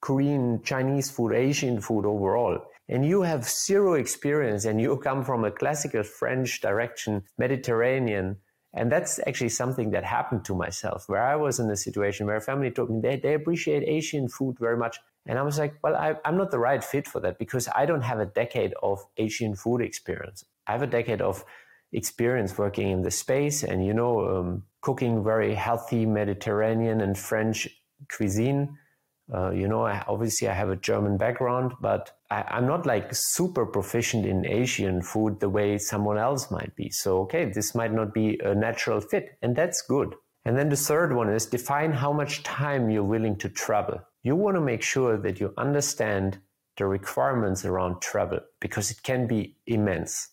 Korean, 0.00 0.62
Chinese 0.62 1.10
food, 1.10 1.32
Asian 1.32 1.80
food 1.80 2.04
overall, 2.04 2.58
and 2.88 3.06
you 3.06 3.22
have 3.22 3.44
zero 3.44 3.94
experience 3.94 4.64
and 4.64 4.80
you 4.80 4.96
come 4.96 5.24
from 5.24 5.44
a 5.44 5.50
classical 5.50 6.02
French 6.02 6.60
direction, 6.60 7.22
Mediterranean, 7.36 8.36
and 8.74 8.92
that's 8.92 9.18
actually 9.26 9.48
something 9.48 9.90
that 9.90 10.04
happened 10.04 10.44
to 10.44 10.54
myself, 10.54 11.08
where 11.08 11.22
I 11.22 11.36
was 11.36 11.58
in 11.58 11.70
a 11.70 11.76
situation 11.76 12.26
where 12.26 12.36
a 12.36 12.40
family 12.40 12.70
told 12.70 12.90
me 12.90 13.00
they, 13.00 13.16
they 13.16 13.34
appreciate 13.34 13.82
Asian 13.86 14.28
food 14.28 14.56
very 14.58 14.76
much. 14.76 14.98
And 15.26 15.38
I 15.38 15.42
was 15.42 15.58
like, 15.58 15.74
well, 15.82 15.96
I, 15.96 16.16
I'm 16.24 16.36
not 16.36 16.50
the 16.50 16.58
right 16.58 16.82
fit 16.82 17.06
for 17.06 17.20
that 17.20 17.38
because 17.38 17.68
I 17.74 17.86
don't 17.86 18.02
have 18.02 18.20
a 18.20 18.26
decade 18.26 18.74
of 18.82 19.04
Asian 19.16 19.54
food 19.54 19.80
experience. 19.80 20.44
I 20.66 20.72
have 20.72 20.82
a 20.82 20.86
decade 20.86 21.20
of 21.20 21.44
experience 21.92 22.56
working 22.56 22.90
in 22.90 23.02
the 23.02 23.10
space 23.10 23.62
and, 23.62 23.84
you 23.84 23.94
know, 23.94 24.28
um, 24.28 24.62
cooking 24.80 25.24
very 25.24 25.54
healthy 25.54 26.06
Mediterranean 26.06 27.00
and 27.00 27.18
French 27.18 27.68
cuisine 28.14 28.78
uh, 29.32 29.50
you 29.50 29.68
know, 29.68 29.86
I, 29.86 30.02
obviously 30.08 30.48
I 30.48 30.54
have 30.54 30.70
a 30.70 30.76
German 30.76 31.18
background, 31.18 31.72
but 31.80 32.16
I, 32.30 32.44
am 32.56 32.66
not 32.66 32.86
like 32.86 33.08
super 33.12 33.66
proficient 33.66 34.24
in 34.24 34.46
Asian 34.46 35.02
food 35.02 35.40
the 35.40 35.50
way 35.50 35.76
someone 35.76 36.16
else 36.16 36.50
might 36.50 36.74
be. 36.76 36.90
So, 36.90 37.20
okay, 37.22 37.44
this 37.46 37.74
might 37.74 37.92
not 37.92 38.14
be 38.14 38.40
a 38.42 38.54
natural 38.54 39.00
fit, 39.00 39.36
and 39.42 39.54
that's 39.54 39.82
good. 39.82 40.14
And 40.46 40.56
then 40.56 40.70
the 40.70 40.76
third 40.76 41.14
one 41.14 41.30
is 41.30 41.44
define 41.44 41.92
how 41.92 42.12
much 42.12 42.42
time 42.42 42.88
you're 42.88 43.04
willing 43.04 43.36
to 43.38 43.50
travel. 43.50 44.00
You 44.22 44.34
want 44.34 44.56
to 44.56 44.62
make 44.62 44.82
sure 44.82 45.18
that 45.18 45.40
you 45.40 45.52
understand 45.58 46.38
the 46.78 46.86
requirements 46.86 47.64
around 47.64 48.00
travel 48.00 48.40
because 48.60 48.90
it 48.90 49.02
can 49.02 49.26
be 49.26 49.56
immense. 49.66 50.30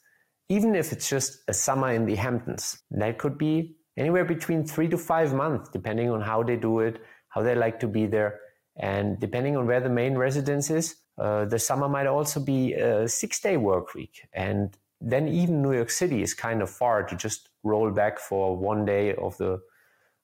Even 0.47 0.73
if 0.73 0.93
it's 0.93 1.09
just 1.09 1.39
a 1.49 1.53
summer 1.53 1.91
in 1.91 2.05
the 2.05 2.15
Hamptons, 2.15 2.77
that 2.91 3.17
could 3.17 3.37
be 3.37 3.75
anywhere 3.97 4.23
between 4.23 4.63
three 4.65 4.87
to 4.87 4.97
five 4.97 5.33
months, 5.33 5.69
depending 5.69 6.09
on 6.09 6.21
how 6.21 6.43
they 6.43 6.55
do 6.55 6.79
it, 6.79 7.01
how 7.29 7.41
they 7.41 7.55
like 7.55 7.79
to 7.81 7.87
be 7.87 8.05
there 8.05 8.39
and 8.77 9.19
depending 9.19 9.55
on 9.55 9.65
where 9.67 9.79
the 9.79 9.89
main 9.89 10.17
residence 10.17 10.69
is, 10.69 10.95
uh, 11.17 11.45
the 11.45 11.59
summer 11.59 11.87
might 11.87 12.07
also 12.07 12.39
be 12.39 12.73
a 12.73 13.07
six 13.07 13.39
day 13.39 13.57
work 13.57 13.93
week. 13.93 14.27
And 14.33 14.77
then 14.99 15.27
even 15.27 15.61
New 15.61 15.73
York 15.73 15.89
City 15.89 16.21
is 16.21 16.33
kind 16.33 16.61
of 16.61 16.69
far 16.69 17.03
to 17.03 17.15
just 17.15 17.49
roll 17.63 17.91
back 17.91 18.19
for 18.19 18.57
one 18.57 18.85
day 18.85 19.13
of 19.15 19.37
the 19.37 19.61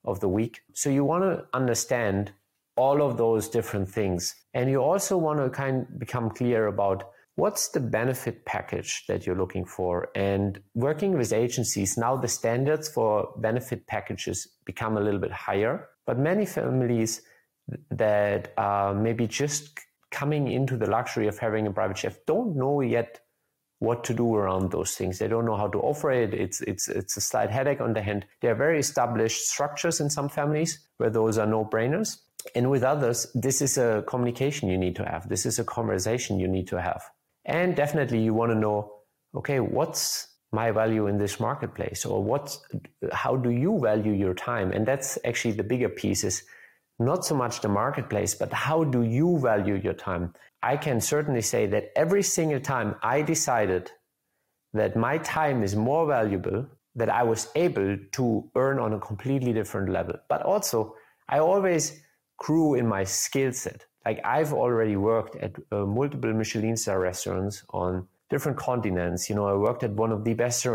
of 0.04 0.20
the 0.20 0.30
week. 0.30 0.62
So 0.74 0.90
you 0.90 1.06
want 1.06 1.24
to 1.24 1.46
understand 1.54 2.32
all 2.76 3.02
of 3.02 3.18
those 3.18 3.48
different 3.48 3.88
things. 3.88 4.36
And 4.54 4.70
you 4.70 4.82
also 4.82 5.18
want 5.18 5.40
to 5.40 5.50
kind 5.50 5.84
of 5.84 6.00
become 6.00 6.30
clear 6.32 6.68
about 6.68 7.12
what's 7.36 7.70
the 7.70 7.80
benefit 7.80 8.46
package 8.46 9.06
that 9.08 9.26
you're 9.26 9.36
looking 9.36 9.66
for. 9.66 10.10
And 10.16 10.60
working 10.74 11.18
with 11.18 11.32
agencies, 11.32 11.98
now 11.98 12.16
the 12.16 12.28
standards 12.28 12.90
for 12.90 13.34
benefit 13.38 13.86
packages 13.88 14.48
become 14.66 14.98
a 14.98 15.02
little 15.02 15.20
bit 15.20 15.32
higher. 15.32 15.88
But 16.06 16.18
many 16.18 16.46
families 16.46 17.22
that 17.90 18.54
are 18.58 18.94
maybe 18.94 19.28
just 19.28 19.80
coming 20.12 20.52
into 20.52 20.78
the 20.78 20.88
luxury 20.88 21.28
of 21.28 21.38
having 21.38 21.68
a 21.68 21.72
private 21.72 21.98
chef 21.98 22.18
don't 22.26 22.56
know 22.56 22.82
yet 22.82 23.22
what 23.80 24.04
to 24.04 24.14
do 24.14 24.36
around 24.36 24.72
those 24.72 24.92
things. 24.92 25.18
They 25.18 25.28
don't 25.28 25.46
know 25.46 25.56
how 25.56 25.68
to 25.68 25.80
offer 25.80 26.12
it. 26.12 26.36
It's 26.36 26.62
it's 26.62 26.88
it's 26.88 27.18
a 27.18 27.22
slight 27.22 27.50
headache 27.50 27.82
on 27.82 27.94
the 27.94 28.02
hand. 28.02 28.28
There 28.40 28.52
are 28.52 28.56
very 28.56 28.80
established 28.80 29.48
structures 29.48 30.00
in 30.00 30.10
some 30.10 30.30
families 30.30 30.88
where 30.98 31.10
those 31.10 31.40
are 31.40 31.48
no 31.48 31.66
brainers. 31.66 32.20
And 32.56 32.70
with 32.70 32.84
others, 32.84 33.28
this 33.34 33.62
is 33.62 33.78
a 33.78 34.04
communication 34.08 34.70
you 34.70 34.78
need 34.78 34.96
to 34.98 35.06
have. 35.06 35.30
This 35.30 35.46
is 35.48 35.58
a 35.58 35.64
conversation 35.64 36.40
you 36.40 36.48
need 36.48 36.68
to 36.68 36.82
have. 36.82 37.04
And 37.46 37.76
definitely 37.76 38.20
you 38.22 38.36
want 38.36 38.52
to 38.52 38.56
know, 38.56 38.92
okay, 39.36 39.60
what's 39.60 40.28
my 40.52 40.72
value 40.72 41.08
in 41.08 41.18
this 41.18 41.40
marketplace 41.40 42.06
or 42.06 42.24
what 42.24 42.56
how 43.12 43.36
do 43.36 43.50
you 43.50 43.80
value 43.80 44.12
your 44.12 44.36
time? 44.36 44.72
And 44.72 44.86
that's 44.86 45.18
actually 45.26 45.54
the 45.54 45.64
bigger 45.64 45.90
piece 45.90 46.24
is 46.24 46.44
not 47.06 47.26
so 47.26 47.36
much 47.36 47.62
the 47.62 47.70
marketplace, 47.70 48.36
but 48.36 48.52
how 48.54 48.84
do 48.84 49.04
you 49.04 49.40
value 49.40 49.76
your 49.76 49.94
time? 49.94 50.34
I 50.64 50.78
can 50.78 51.02
certainly 51.02 51.42
say 51.42 51.66
that 51.68 51.92
every 51.96 52.24
single 52.24 52.60
time 52.60 52.96
I 53.02 53.22
decided 53.22 53.92
that 54.74 54.96
my 54.96 55.18
time 55.20 55.64
is 55.64 55.76
more 55.76 56.08
valuable, 56.08 56.68
that 56.96 57.10
I 57.10 57.24
was 57.24 57.50
able 57.56 57.98
to 58.14 58.50
earn 58.56 58.80
on 58.80 58.94
a 58.94 59.00
completely 59.00 59.54
different 59.54 59.90
level. 59.90 60.16
But 60.30 60.44
also, 60.44 60.96
I 61.28 61.40
always 61.40 62.02
grew 62.38 62.76
in 62.76 62.88
my 62.88 63.04
skill 63.04 63.54
set. 63.54 63.86
Like 64.06 64.20
I've 64.26 64.54
already 64.54 64.96
worked 64.96 65.36
at 65.36 65.56
uh, 65.72 65.86
multiple 65.86 66.34
Michelin 66.34 66.76
star 66.76 67.00
restaurants 67.00 67.64
on 67.70 68.08
different 68.30 68.58
continents. 68.58 69.30
You 69.30 69.36
know, 69.36 69.48
I 69.48 69.54
worked 69.54 69.84
at 69.84 69.92
one 69.92 70.12
of 70.12 70.24
the 70.24 70.34
best 70.34 70.66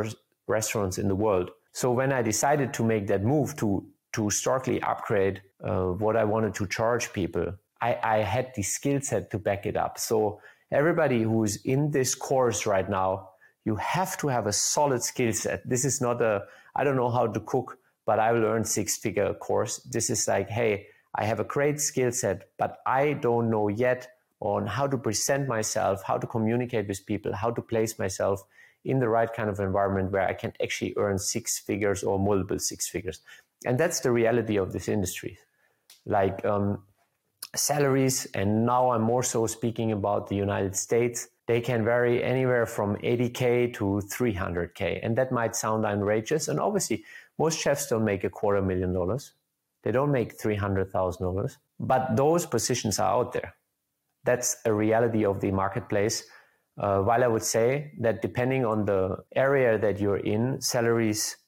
restaurants 0.47 0.99
in 0.99 1.09
the 1.09 1.15
world. 1.15 1.51
So 1.73 1.91
when 1.91 2.13
I 2.13 2.23
decided 2.23 2.73
to 2.75 2.85
make 2.85 3.09
that 3.09 3.23
move 3.23 3.57
to 3.57 3.87
to 4.17 4.31
starkly 4.31 4.81
upgrade 4.83 5.43
uh, 5.63 5.89
what 6.05 6.17
I 6.17 6.25
wanted 6.25 6.55
to 6.55 6.67
charge 6.67 7.13
people, 7.13 7.53
I, 7.83 7.99
I 8.03 8.17
had 8.19 8.53
the 8.57 8.63
skill 8.63 9.01
set 9.03 9.31
to 9.31 9.39
back 9.39 9.67
it 9.67 9.77
up. 9.77 9.99
So 9.99 10.41
everybody 10.73 11.23
who's 11.23 11.57
in 11.65 11.91
this 11.91 12.15
course 12.15 12.65
right 12.65 12.89
now, 12.89 13.31
you 13.67 13.77
have 13.77 14.17
to 14.19 14.29
have 14.29 14.47
a 14.47 14.55
solid 14.55 15.03
skill 15.03 15.35
set. 15.35 15.69
This 15.69 15.85
is 15.85 16.01
not 16.01 16.23
a, 16.23 16.45
I 16.75 16.83
don't 16.85 16.97
know 16.97 17.11
how 17.11 17.27
to 17.27 17.41
cook, 17.41 17.79
but 18.07 18.19
I 18.19 18.31
earn 18.31 18.65
six 18.65 18.97
figure 18.97 19.35
course. 19.35 19.79
This 19.81 20.09
is 20.09 20.27
like, 20.27 20.49
hey, 20.49 20.87
I 21.15 21.25
have 21.27 21.41
a 21.41 21.45
great 21.45 21.79
skill 21.79 22.11
set, 22.11 22.49
but 22.57 22.79
I 22.87 23.13
don't 23.15 23.51
know 23.51 23.69
yet 23.69 24.09
on 24.41 24.67
how 24.67 24.87
to 24.87 24.97
present 24.97 25.47
myself, 25.47 26.03
how 26.05 26.17
to 26.17 26.27
communicate 26.27 26.89
with 26.89 27.05
people, 27.05 27.35
how 27.35 27.51
to 27.51 27.61
place 27.61 27.99
myself 27.99 28.43
in 28.87 29.01
the 29.01 29.09
right 29.09 29.33
kind 29.33 29.51
of 29.51 29.59
environment 29.59 30.13
where 30.13 30.27
I 30.27 30.33
can 30.33 30.53
actually 30.63 30.95
earn 30.97 31.19
six 31.19 31.59
figures 31.59 32.05
or 32.05 32.19
multiple 32.19 32.59
six 32.59 32.89
figures 32.89 33.21
and 33.67 33.79
that's 33.79 34.01
the 34.01 34.11
reality 34.11 34.57
of 34.57 34.73
this 34.73 34.89
industry. 34.89 35.39
Like 36.07 36.45
um, 36.45 36.83
salaries 37.55 38.27
and 38.35 38.67
now 38.67 38.91
i'm 38.91 39.03
more 39.03 39.23
so 39.23 39.47
speaking 39.47 39.93
about 39.93 40.29
the 40.29 40.37
united 40.37 40.77
states 40.77 41.29
they 41.47 41.61
can 41.61 41.85
vary 41.85 42.23
anywhere 42.23 42.67
from 42.67 42.97
80k 42.97 43.73
to 43.75 44.03
300k 44.11 45.01
and 45.03 45.17
that 45.17 45.31
might 45.31 45.55
sound 45.55 45.87
outrageous. 45.87 46.49
And 46.49 46.59
obviously 46.59 47.05
most 47.39 47.59
chefs 47.59 47.87
don't 47.87 48.05
make 48.05 48.25
a 48.25 48.31
quarter 48.31 48.61
million 48.61 48.93
dollars. 48.93 49.33
They 49.85 49.93
don't 49.93 50.11
make 50.11 50.39
$300000 50.39 51.57
but 51.79 52.17
those 52.17 52.47
positions 52.47 52.99
are 52.99 53.13
out 53.13 53.33
there. 53.33 53.55
That's 54.25 54.57
a 54.65 54.73
reality 54.73 55.25
of 55.25 55.41
the 55.41 55.53
marketplace. 55.53 56.25
Uh, 56.79 56.99
while 57.01 57.25
i 57.25 57.27
would 57.27 57.43
say 57.43 57.93
that 57.99 58.21
depending 58.21 58.67
on 58.67 58.85
the 58.85 59.17
area 59.35 59.79
that 59.79 59.99
you're 59.99 60.19
in 60.19 60.61
salaries 60.61 61.39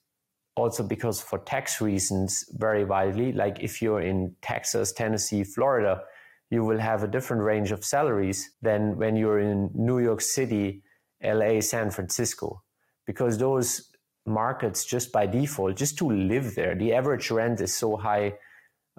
also 0.58 0.82
because 0.82 1.20
for 1.20 1.38
tax 1.38 1.80
reasons 1.80 2.44
very 2.52 2.84
widely 2.84 3.32
like 3.32 3.58
if 3.60 3.80
you're 3.80 4.00
in 4.00 4.34
texas 4.42 4.92
tennessee 4.92 5.44
florida 5.44 6.02
you 6.50 6.64
will 6.64 6.78
have 6.78 7.02
a 7.02 7.08
different 7.08 7.42
range 7.42 7.70
of 7.70 7.84
salaries 7.84 8.50
than 8.62 8.96
when 8.96 9.16
you're 9.16 9.38
in 9.38 9.70
new 9.74 9.98
york 9.98 10.20
city 10.20 10.82
la 11.22 11.60
san 11.60 11.90
francisco 11.90 12.62
because 13.06 13.38
those 13.38 13.88
markets 14.28 14.84
just 14.84 15.10
by 15.10 15.26
default, 15.26 15.76
just 15.76 15.98
to 15.98 16.10
live 16.10 16.54
there, 16.54 16.74
the 16.74 16.92
average 16.92 17.30
rent 17.30 17.60
is 17.60 17.74
so 17.74 17.96
high. 17.96 18.34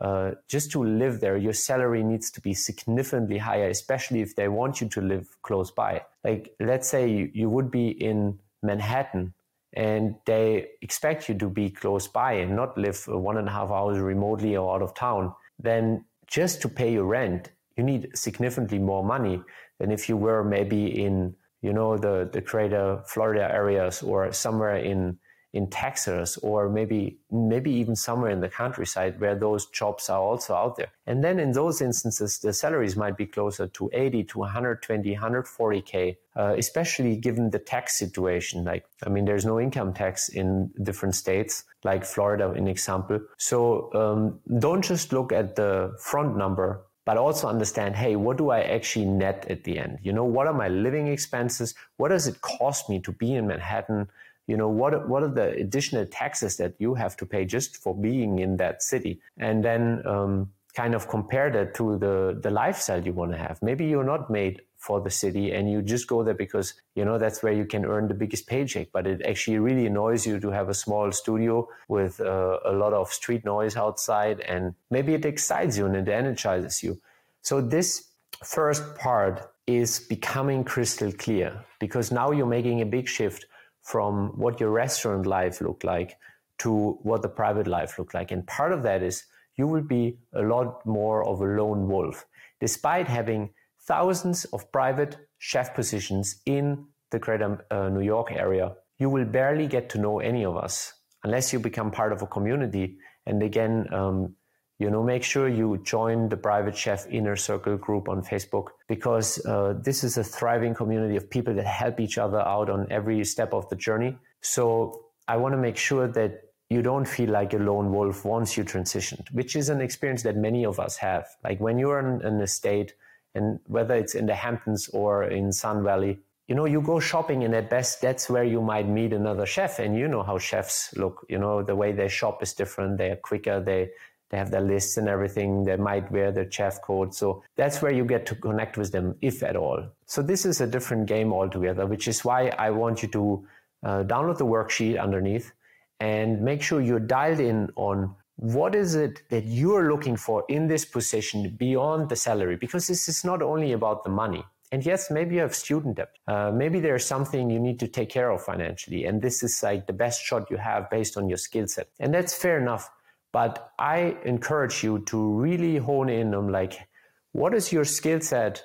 Uh, 0.02 0.32
just 0.48 0.72
to 0.72 0.84
live 0.84 1.19
there, 1.19 1.38
your 1.38 1.54
salary 1.54 2.04
needs 2.04 2.32
to 2.32 2.41
be 2.41 2.54
significantly 2.54 3.38
higher, 3.38 3.69
especially 3.69 4.22
if 4.22 4.36
they 4.36 4.48
want 4.48 4.80
you 4.80 4.88
to 4.88 5.02
live 5.02 5.28
close 5.41 5.72
by. 5.72 6.02
Like, 6.24 6.54
let's 6.60 6.89
say 6.89 7.10
you, 7.10 7.30
you 7.34 7.50
would 7.50 7.69
be 7.69 7.89
in 7.89 8.39
Manhattan 8.63 9.34
and 9.74 10.16
they 10.26 10.68
expect 10.82 11.30
you 11.30 11.36
to 11.36 11.50
be 11.50 11.70
close 11.70 12.08
by 12.08 12.34
and 12.34 12.56
not 12.56 12.78
live 12.78 13.06
uh, 13.08 13.18
one 13.18 13.38
and 13.38 13.48
a 13.48 13.52
half 13.52 13.70
hours 13.70 14.00
remotely 14.00 14.56
or 14.56 14.76
out 14.76 14.82
of 14.82 14.94
town, 14.96 15.34
then 15.60 16.04
just 16.28 16.62
to 16.62 16.70
pay 16.70 16.92
your 16.94 17.06
rent, 17.06 17.52
you 17.78 17.84
need 17.84 18.10
significantly 18.16 18.80
more 18.80 19.04
money 19.04 19.42
than 19.80 19.92
if 19.92 20.10
you 20.10 20.18
were 20.18 20.44
maybe 20.44 21.04
in, 21.04 21.36
you 21.62 21.74
know, 21.74 21.98
the, 21.98 22.30
the 22.32 22.42
greater 22.42 23.02
Florida 23.08 23.50
areas 23.52 24.02
or 24.02 24.32
somewhere 24.32 24.78
in 24.78 25.18
in 25.54 25.68
Texas 25.68 26.38
or 26.38 26.70
maybe 26.70 27.18
maybe 27.32 27.72
even 27.72 27.96
somewhere 27.96 28.30
in 28.30 28.40
the 28.40 28.50
countryside 28.50 29.20
where 29.20 29.36
those 29.36 29.66
jobs 29.68 30.10
are 30.10 30.20
also 30.20 30.54
out 30.54 30.76
there. 30.78 30.92
And 31.08 31.24
then 31.24 31.40
in 31.40 31.54
those 31.54 31.82
instances, 31.82 32.40
the 32.40 32.54
salaries 32.54 32.96
might 32.96 33.18
be 33.18 33.26
closer 33.26 33.68
to 33.68 33.90
80 33.92 34.26
to 34.26 34.40
120, 34.40 35.16
140k, 35.16 36.18
uh, 36.36 36.56
especially 36.58 37.16
given 37.16 37.50
the 37.50 37.60
tax 37.60 37.98
situation. 37.98 38.64
Like, 38.64 38.86
I 39.06 39.10
mean, 39.10 39.26
there's 39.26 39.46
no 39.46 39.60
income 39.60 39.94
tax 39.94 40.30
in 40.30 40.72
different 40.84 41.16
states, 41.16 41.64
like 41.84 42.06
Florida, 42.06 42.52
in 42.52 42.68
example. 42.68 43.20
So 43.38 43.92
um, 43.94 44.40
don't 44.60 44.84
just 44.84 45.12
look 45.12 45.32
at 45.32 45.56
the 45.56 45.96
front 46.00 46.38
number 46.38 46.84
but 47.10 47.18
also 47.18 47.48
understand, 47.48 47.96
hey, 47.96 48.16
what 48.16 48.38
do 48.38 48.52
I 48.52 48.62
actually 48.62 49.06
net 49.06 49.48
at 49.50 49.64
the 49.64 49.80
end? 49.80 49.98
You 50.04 50.14
know, 50.14 50.26
what 50.26 50.46
are 50.46 50.54
my 50.54 50.68
living 50.68 51.08
expenses? 51.08 51.74
What 51.98 52.10
does 52.10 52.28
it 52.28 52.40
cost 52.42 52.88
me 52.88 53.00
to 53.00 53.12
be 53.12 53.34
in 53.34 53.48
Manhattan? 53.48 54.12
You 54.50 54.58
know, 54.58 54.68
what, 54.68 55.08
what 55.08 55.22
are 55.22 55.34
the 55.42 55.50
additional 55.52 56.08
taxes 56.08 56.58
that 56.58 56.74
you 56.80 56.96
have 56.96 57.16
to 57.18 57.26
pay 57.34 57.46
just 57.46 57.78
for 57.78 57.94
being 57.94 58.40
in 58.40 58.58
that 58.58 58.82
city? 58.82 59.22
And 59.38 59.64
then, 59.64 60.02
um, 60.08 60.50
kind 60.74 60.96
of 60.96 61.08
compare 61.08 61.52
that 61.52 61.76
to 61.76 61.98
the, 61.98 62.40
the 62.42 62.50
lifestyle 62.50 63.04
you 63.04 63.14
want 63.14 63.32
to 63.32 63.38
have. 63.38 63.62
Maybe 63.62 63.86
you're 63.86 64.10
not 64.16 64.30
made 64.30 64.62
for 64.78 65.02
the 65.02 65.10
city 65.12 65.52
and 65.52 65.70
you 65.70 65.82
just 65.82 66.08
go 66.08 66.24
there 66.24 66.34
because, 66.34 66.74
you 66.96 67.06
know, 67.06 67.18
that's 67.20 67.44
where 67.44 67.54
you 67.54 67.66
can 67.66 67.86
earn 67.86 68.08
the 68.08 68.14
biggest 68.14 68.48
paycheck. 68.48 68.88
But 68.92 69.06
it 69.06 69.22
actually 69.24 69.60
really 69.60 69.86
annoys 69.86 70.26
you 70.26 70.40
to 70.40 70.50
have 70.50 70.70
a 70.70 70.74
small 70.74 71.12
studio 71.12 71.68
with 71.88 72.20
uh, 72.20 72.60
a 72.66 72.72
lot 72.72 72.94
of 72.94 73.10
street 73.10 73.46
noise 73.46 73.76
outside. 73.76 74.40
And 74.42 74.74
maybe 74.90 75.14
it 75.14 75.26
excites 75.26 75.78
you 75.78 75.86
and 75.86 75.96
it 75.96 76.10
energizes 76.10 76.82
you. 76.82 77.00
So 77.44 77.62
this 77.62 78.08
first 78.44 78.96
part 78.96 79.52
is 79.68 80.00
becoming 80.00 80.64
crystal 80.64 81.12
clear 81.12 81.66
because 81.80 82.12
now 82.12 82.32
you're 82.32 82.48
making 82.48 82.82
a 82.82 82.86
big 82.86 83.08
shift 83.08 83.46
from 83.82 84.30
what 84.36 84.60
your 84.60 84.72
restaurant 84.72 85.26
life 85.26 85.62
looked 85.62 85.84
like 85.84 86.18
to 86.60 87.00
what 87.02 87.22
the 87.22 87.30
private 87.30 87.68
life 87.68 87.98
looked 87.98 88.13
like. 88.13 88.32
And 88.32 88.46
part 88.46 88.72
of 88.72 88.84
that 88.84 89.02
is 89.02 89.24
you 89.56 89.68
will 89.68 89.82
be 89.82 90.18
a 90.34 90.42
lot 90.42 90.86
more 90.86 91.26
of 91.26 91.42
a 91.42 91.46
lone 91.46 91.88
wolf. 91.88 92.26
Despite 92.60 93.08
having 93.08 93.52
thousands 93.82 94.46
of 94.46 94.72
private 94.72 95.18
chef 95.38 95.74
positions 95.74 96.42
in 96.46 96.86
the 97.12 97.20
greater 97.20 97.65
uh, 97.72 97.89
New 97.89 98.02
York 98.02 98.32
area, 98.32 98.76
you 99.00 99.10
will 99.10 99.26
barely 99.26 99.68
get 99.68 99.89
to 99.89 99.98
know 99.98 100.20
any 100.20 100.46
of 100.46 100.58
us 100.58 100.94
unless 101.24 101.52
you 101.52 101.60
become 101.60 101.92
part 101.92 102.12
of 102.12 102.22
a 102.22 102.28
community. 102.28 102.98
And 103.26 103.42
again, 103.42 103.88
um, 103.94 104.36
you 104.80 104.89
know, 104.89 105.04
make 105.04 105.24
sure 105.24 105.48
you 105.50 105.78
join 105.84 106.30
the 106.30 106.38
private 106.38 106.76
chef 106.76 107.06
inner 107.08 107.36
circle 107.36 107.78
group 107.78 108.08
on 108.08 108.22
Facebook 108.22 108.68
because 108.88 109.46
uh, 109.46 109.74
this 109.84 110.04
is 110.04 110.18
a 110.18 110.24
thriving 110.24 110.74
community 110.74 111.18
of 111.18 111.30
people 111.30 111.54
that 111.54 111.65
help 111.65 112.00
each 112.00 112.18
other 112.18 112.39
out 112.39 112.70
on 112.70 112.88
every 112.89 113.24
step 113.26 113.54
of 113.54 113.70
the 113.70 113.76
journey. 113.76 114.18
So 114.42 115.04
I 115.28 115.36
want 115.36 115.54
to 115.54 115.58
make 115.58 115.76
sure 115.76 116.08
that 116.08 116.44
you 116.70 116.82
don't 116.82 117.06
feel 117.06 117.30
like 117.30 117.54
a 117.54 117.58
lone 117.58 117.92
wolf 117.92 118.24
once 118.24 118.56
you 118.56 118.63
transitioned, 118.63 119.30
which 119.32 119.56
is 119.56 119.70
an 119.70 119.82
experience 119.82 120.24
that 120.24 120.38
many 120.38 120.65
of 120.65 120.80
us 120.80 120.96
have. 120.98 121.28
Like 121.44 121.60
when 121.60 121.78
you're 121.78 122.00
in 122.00 122.22
an 122.26 122.39
estate, 122.42 122.94
and 123.36 123.60
whether 123.68 123.96
it's 123.96 124.15
in 124.15 124.26
the 124.26 124.36
Hamptons 124.36 124.89
or 124.89 125.24
in 125.24 125.52
Sun 125.52 125.84
Valley, 125.84 126.20
you 126.48 126.56
know, 126.56 126.65
you 126.65 126.82
go 126.82 127.00
shopping 127.00 127.44
and 127.44 127.54
at 127.54 127.70
best 127.70 128.02
that's 128.02 128.28
where 128.28 128.44
you 128.44 128.60
might 128.60 128.88
meet 128.88 129.13
another 129.13 129.46
chef 129.46 129.78
and 129.78 129.96
you 129.96 130.08
know 130.08 130.24
how 130.24 130.39
chefs 130.39 130.92
look, 130.96 131.26
you 131.30 131.38
know, 131.38 131.62
the 131.62 131.76
way 131.76 131.92
they 131.92 132.08
shop 132.08 132.42
is 132.42 132.54
different. 132.54 132.98
They 132.98 133.12
are 133.12 133.18
quicker. 133.18 133.60
They, 133.60 133.92
they 134.30 134.38
have 134.38 134.52
their 134.52 134.62
lists 134.62 134.98
and 134.98 135.10
everything. 135.10 135.63
They 135.63 135.76
might 135.76 136.12
wear 136.12 136.32
their 136.32 136.50
chef 136.50 136.82
coat. 136.82 137.15
So 137.15 137.44
that's 137.56 137.82
where 137.82 137.92
you 137.92 138.06
get 138.06 138.26
to 138.28 138.36
connect 138.36 138.78
with 138.78 138.92
them, 138.92 139.15
if 139.22 139.42
at 139.44 139.56
all. 139.56 139.84
So 140.06 140.22
this 140.22 140.46
is 140.46 140.62
a 140.62 140.68
different 140.68 141.08
game 141.08 141.34
altogether, 141.34 141.86
which 141.86 142.08
is 142.08 142.24
why 142.24 142.50
I 142.58 142.70
want 142.70 143.02
you 143.02 143.10
to 143.10 143.48
uh, 143.84 144.04
download 144.04 144.38
the 144.38 144.46
worksheet 144.46 145.02
underneath 145.02 145.52
and 146.00 146.42
make 146.42 146.62
sure 146.62 146.80
you're 146.80 147.00
dialed 147.00 147.39
in 147.39 147.70
on 147.76 148.15
what 148.36 148.74
is 148.74 148.96
it 148.96 149.24
that 149.30 149.46
you're 149.46 149.92
looking 149.92 150.15
for 150.15 150.46
in 150.48 150.68
this 150.68 150.86
position 150.86 151.50
beyond 151.58 152.08
the 152.08 152.15
salary? 152.15 152.56
Because 152.56 152.88
this 152.88 153.10
is 153.10 153.26
not 153.26 153.42
only 153.42 153.74
about 153.74 154.04
the 154.04 154.10
money. 154.10 154.44
And 154.72 154.86
yes, 154.86 155.10
maybe 155.10 155.36
you 155.36 155.42
have 155.42 155.56
student 155.56 155.98
debt. 155.98 156.12
Uh, 156.28 156.52
maybe 156.52 156.80
there's 156.80 157.04
something 157.04 157.50
you 157.50 157.60
need 157.60 157.80
to 157.80 157.88
take 157.88 158.10
care 158.10 158.30
of 158.30 158.44
financially. 158.44 159.06
And 159.06 159.22
this 159.22 159.44
is 159.44 159.62
like 159.63 159.88
the 159.88 159.94
best 159.94 160.22
shot 160.24 160.50
you 160.52 160.58
have 160.58 160.89
based 160.89 161.18
on 161.18 161.28
your 161.28 161.39
skill 161.39 161.68
set. 161.68 161.89
And 162.00 162.13
that's 162.13 162.34
fair 162.34 162.60
enough. 162.60 162.89
But 163.32 163.72
I 163.78 164.18
encourage 164.26 164.84
you 164.84 165.00
to 165.06 165.34
really 165.34 165.78
hone 165.78 166.10
in 166.10 166.34
on 166.34 166.52
like, 166.52 166.88
what 167.32 167.54
is 167.54 167.72
your 167.72 167.86
skill 167.86 168.22
set? 168.22 168.63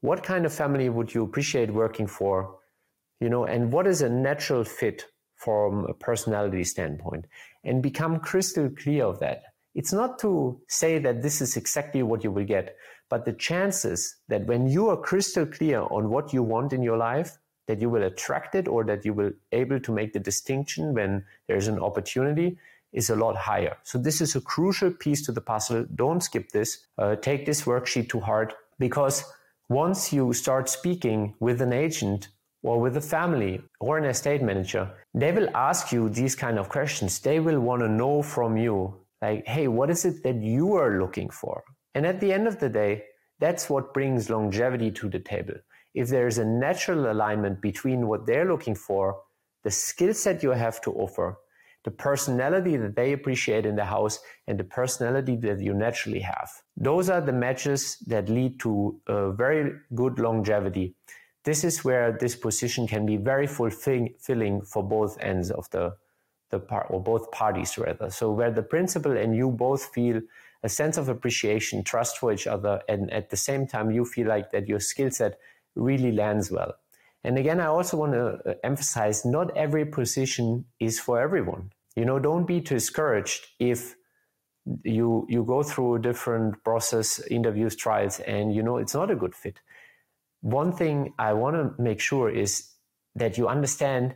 What 0.00 0.22
kind 0.22 0.44
of 0.44 0.52
family 0.52 0.88
would 0.88 1.14
you 1.14 1.24
appreciate 1.24 1.72
working 1.72 2.06
for? 2.06 2.58
You 3.20 3.30
know, 3.30 3.44
and 3.44 3.72
what 3.72 3.86
is 3.86 4.02
a 4.02 4.10
natural 4.10 4.64
fit 4.64 5.04
from 5.42 5.86
a 5.86 5.94
personality 5.94 6.62
standpoint 6.62 7.26
and 7.64 7.82
become 7.82 8.20
crystal 8.20 8.70
clear 8.70 9.04
of 9.04 9.18
that. 9.20 9.42
It's 9.74 9.92
not 9.92 10.18
to 10.20 10.60
say 10.68 10.98
that 10.98 11.22
this 11.22 11.40
is 11.40 11.56
exactly 11.56 12.02
what 12.02 12.22
you 12.22 12.30
will 12.30 12.44
get, 12.44 12.76
but 13.08 13.24
the 13.24 13.32
chances 13.32 14.16
that 14.28 14.46
when 14.46 14.68
you 14.68 14.88
are 14.88 14.96
crystal 14.96 15.46
clear 15.46 15.80
on 15.80 16.10
what 16.10 16.32
you 16.32 16.42
want 16.42 16.72
in 16.72 16.82
your 16.82 16.96
life, 16.96 17.38
that 17.66 17.80
you 17.80 17.88
will 17.90 18.02
attract 18.02 18.54
it 18.54 18.68
or 18.68 18.84
that 18.84 19.04
you 19.04 19.14
will 19.14 19.32
able 19.52 19.80
to 19.80 19.92
make 19.92 20.12
the 20.12 20.20
distinction 20.20 20.94
when 20.94 21.24
there's 21.48 21.68
an 21.68 21.78
opportunity 21.78 22.58
is 22.92 23.10
a 23.10 23.16
lot 23.16 23.36
higher. 23.36 23.76
So 23.82 23.98
this 23.98 24.20
is 24.20 24.36
a 24.36 24.40
crucial 24.40 24.90
piece 24.90 25.24
to 25.26 25.32
the 25.32 25.40
puzzle. 25.40 25.86
Don't 25.94 26.22
skip 26.22 26.50
this. 26.50 26.86
Uh, 26.98 27.16
take 27.16 27.46
this 27.46 27.62
worksheet 27.62 28.08
to 28.10 28.20
heart 28.20 28.54
because 28.78 29.24
once 29.68 30.12
you 30.12 30.32
start 30.32 30.68
speaking 30.68 31.34
with 31.40 31.62
an 31.62 31.72
agent 31.72 32.28
or 32.62 32.78
with 32.78 32.96
a 32.96 33.00
family 33.00 33.60
or 33.80 33.98
an 33.98 34.04
estate 34.04 34.42
manager, 34.42 34.90
they 35.14 35.32
will 35.32 35.48
ask 35.54 35.92
you 35.92 36.08
these 36.08 36.36
kind 36.36 36.58
of 36.58 36.68
questions. 36.68 37.20
They 37.20 37.40
will 37.40 37.60
want 37.60 37.80
to 37.82 37.88
know 37.88 38.22
from 38.22 38.56
you, 38.56 38.94
like, 39.20 39.46
hey, 39.46 39.68
what 39.68 39.90
is 39.90 40.04
it 40.04 40.22
that 40.22 40.36
you 40.42 40.74
are 40.74 41.00
looking 41.00 41.30
for? 41.30 41.64
And 41.94 42.06
at 42.06 42.20
the 42.20 42.32
end 42.32 42.46
of 42.46 42.60
the 42.60 42.68
day, 42.68 43.04
that's 43.40 43.68
what 43.68 43.94
brings 43.94 44.30
longevity 44.30 44.90
to 44.92 45.08
the 45.08 45.18
table. 45.18 45.54
If 45.94 46.08
there's 46.08 46.38
a 46.38 46.44
natural 46.44 47.10
alignment 47.10 47.60
between 47.60 48.06
what 48.06 48.26
they're 48.26 48.48
looking 48.48 48.74
for, 48.74 49.20
the 49.64 49.70
skill 49.70 50.14
set 50.14 50.42
you 50.42 50.50
have 50.50 50.80
to 50.82 50.92
offer, 50.92 51.38
the 51.84 51.90
personality 51.90 52.76
that 52.76 52.94
they 52.94 53.12
appreciate 53.12 53.66
in 53.66 53.76
the 53.76 53.84
house, 53.84 54.20
and 54.46 54.58
the 54.58 54.64
personality 54.64 55.36
that 55.36 55.60
you 55.60 55.74
naturally 55.74 56.20
have. 56.20 56.50
Those 56.76 57.10
are 57.10 57.20
the 57.20 57.32
matches 57.32 57.98
that 58.06 58.28
lead 58.28 58.60
to 58.60 59.00
a 59.06 59.32
very 59.32 59.72
good 59.94 60.18
longevity 60.18 60.94
this 61.44 61.64
is 61.64 61.84
where 61.84 62.12
this 62.12 62.36
position 62.36 62.86
can 62.86 63.04
be 63.04 63.16
very 63.16 63.46
fulfilling 63.46 64.62
for 64.62 64.82
both 64.82 65.18
ends 65.20 65.50
of 65.50 65.68
the 65.70 65.96
the 66.50 66.60
part 66.60 66.86
or 66.90 67.02
both 67.02 67.30
parties 67.30 67.78
rather. 67.78 68.10
So 68.10 68.30
where 68.30 68.50
the 68.50 68.62
principal 68.62 69.16
and 69.16 69.34
you 69.34 69.50
both 69.50 69.86
feel 69.86 70.20
a 70.62 70.68
sense 70.68 70.98
of 70.98 71.08
appreciation, 71.08 71.82
trust 71.82 72.18
for 72.18 72.30
each 72.30 72.46
other, 72.46 72.82
and 72.90 73.10
at 73.10 73.30
the 73.30 73.38
same 73.38 73.66
time 73.66 73.90
you 73.90 74.04
feel 74.04 74.28
like 74.28 74.52
that 74.52 74.68
your 74.68 74.78
skill 74.78 75.10
set 75.10 75.38
really 75.74 76.12
lands 76.12 76.50
well. 76.50 76.74
And 77.24 77.38
again, 77.38 77.60
I 77.60 77.66
also 77.66 77.96
want 77.96 78.12
to 78.12 78.50
uh, 78.50 78.54
emphasize 78.64 79.24
not 79.24 79.56
every 79.56 79.84
position 79.84 80.64
is 80.80 80.98
for 80.98 81.20
everyone. 81.20 81.70
You 81.94 82.04
know, 82.04 82.18
don't 82.18 82.46
be 82.46 82.60
discouraged 82.60 83.46
if 83.58 83.94
you 84.84 85.26
you 85.28 85.44
go 85.44 85.62
through 85.62 85.98
different 85.98 86.62
process, 86.64 87.20
interviews, 87.30 87.76
trials, 87.76 88.20
and 88.20 88.54
you 88.54 88.62
know 88.62 88.76
it's 88.76 88.94
not 88.94 89.10
a 89.10 89.16
good 89.16 89.34
fit 89.34 89.58
one 90.42 90.72
thing 90.72 91.14
I 91.18 91.32
want 91.32 91.56
to 91.56 91.82
make 91.82 92.00
sure 92.00 92.28
is 92.28 92.68
that 93.14 93.38
you 93.38 93.48
understand 93.48 94.14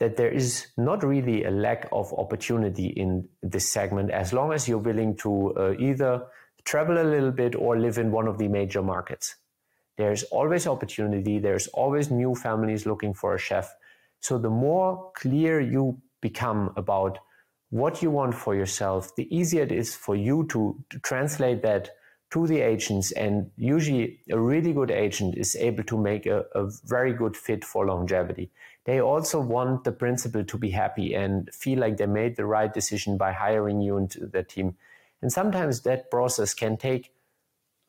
that 0.00 0.16
there 0.16 0.30
is 0.30 0.66
not 0.76 1.02
really 1.02 1.44
a 1.44 1.50
lack 1.50 1.88
of 1.92 2.12
opportunity 2.12 2.86
in 2.86 3.28
this 3.42 3.72
segment 3.72 4.10
as 4.10 4.32
long 4.32 4.52
as 4.52 4.68
you're 4.68 4.78
willing 4.78 5.16
to 5.18 5.54
uh, 5.56 5.74
either 5.78 6.24
travel 6.64 7.00
a 7.00 7.02
little 7.02 7.30
bit 7.30 7.54
or 7.54 7.78
live 7.78 7.98
in 7.98 8.12
one 8.12 8.28
of 8.28 8.38
the 8.38 8.48
major 8.48 8.82
markets. 8.82 9.36
There's 9.98 10.22
always 10.24 10.66
opportunity. 10.66 11.38
There's 11.38 11.66
always 11.68 12.10
new 12.10 12.34
families 12.34 12.86
looking 12.86 13.12
for 13.12 13.34
a 13.34 13.38
chef. 13.38 13.74
So 14.20 14.38
the 14.38 14.50
more 14.50 15.12
clear 15.14 15.60
you 15.60 16.00
become 16.22 16.72
about 16.76 17.18
what 17.68 18.00
you 18.00 18.10
want 18.10 18.34
for 18.34 18.54
yourself, 18.54 19.14
the 19.16 19.28
easier 19.36 19.64
it 19.64 19.72
is 19.72 19.94
for 19.94 20.16
you 20.16 20.46
to, 20.46 20.82
to 20.88 20.98
translate 21.00 21.62
that 21.62 21.90
to 22.30 22.46
the 22.46 22.60
agents 22.60 23.12
and 23.12 23.50
usually 23.56 24.20
a 24.30 24.38
really 24.38 24.72
good 24.72 24.90
agent 24.90 25.36
is 25.36 25.56
able 25.56 25.84
to 25.84 25.98
make 25.98 26.26
a, 26.26 26.44
a, 26.54 26.68
very 26.84 27.12
good 27.14 27.34
fit 27.34 27.64
for 27.64 27.86
longevity 27.86 28.50
they 28.88 29.02
also 29.02 29.38
want 29.38 29.84
the 29.84 29.92
principal 29.92 30.42
to 30.42 30.56
be 30.56 30.70
happy 30.70 31.12
and 31.12 31.50
feel 31.52 31.78
like 31.78 31.98
they 31.98 32.06
made 32.06 32.36
the 32.36 32.46
right 32.46 32.72
decision 32.72 33.18
by 33.18 33.32
hiring 33.32 33.82
you 33.82 33.98
into 33.98 34.26
their 34.26 34.42
team. 34.42 34.78
And 35.20 35.30
sometimes 35.30 35.82
that 35.82 36.10
process 36.10 36.54
can 36.54 36.78
take 36.78 37.12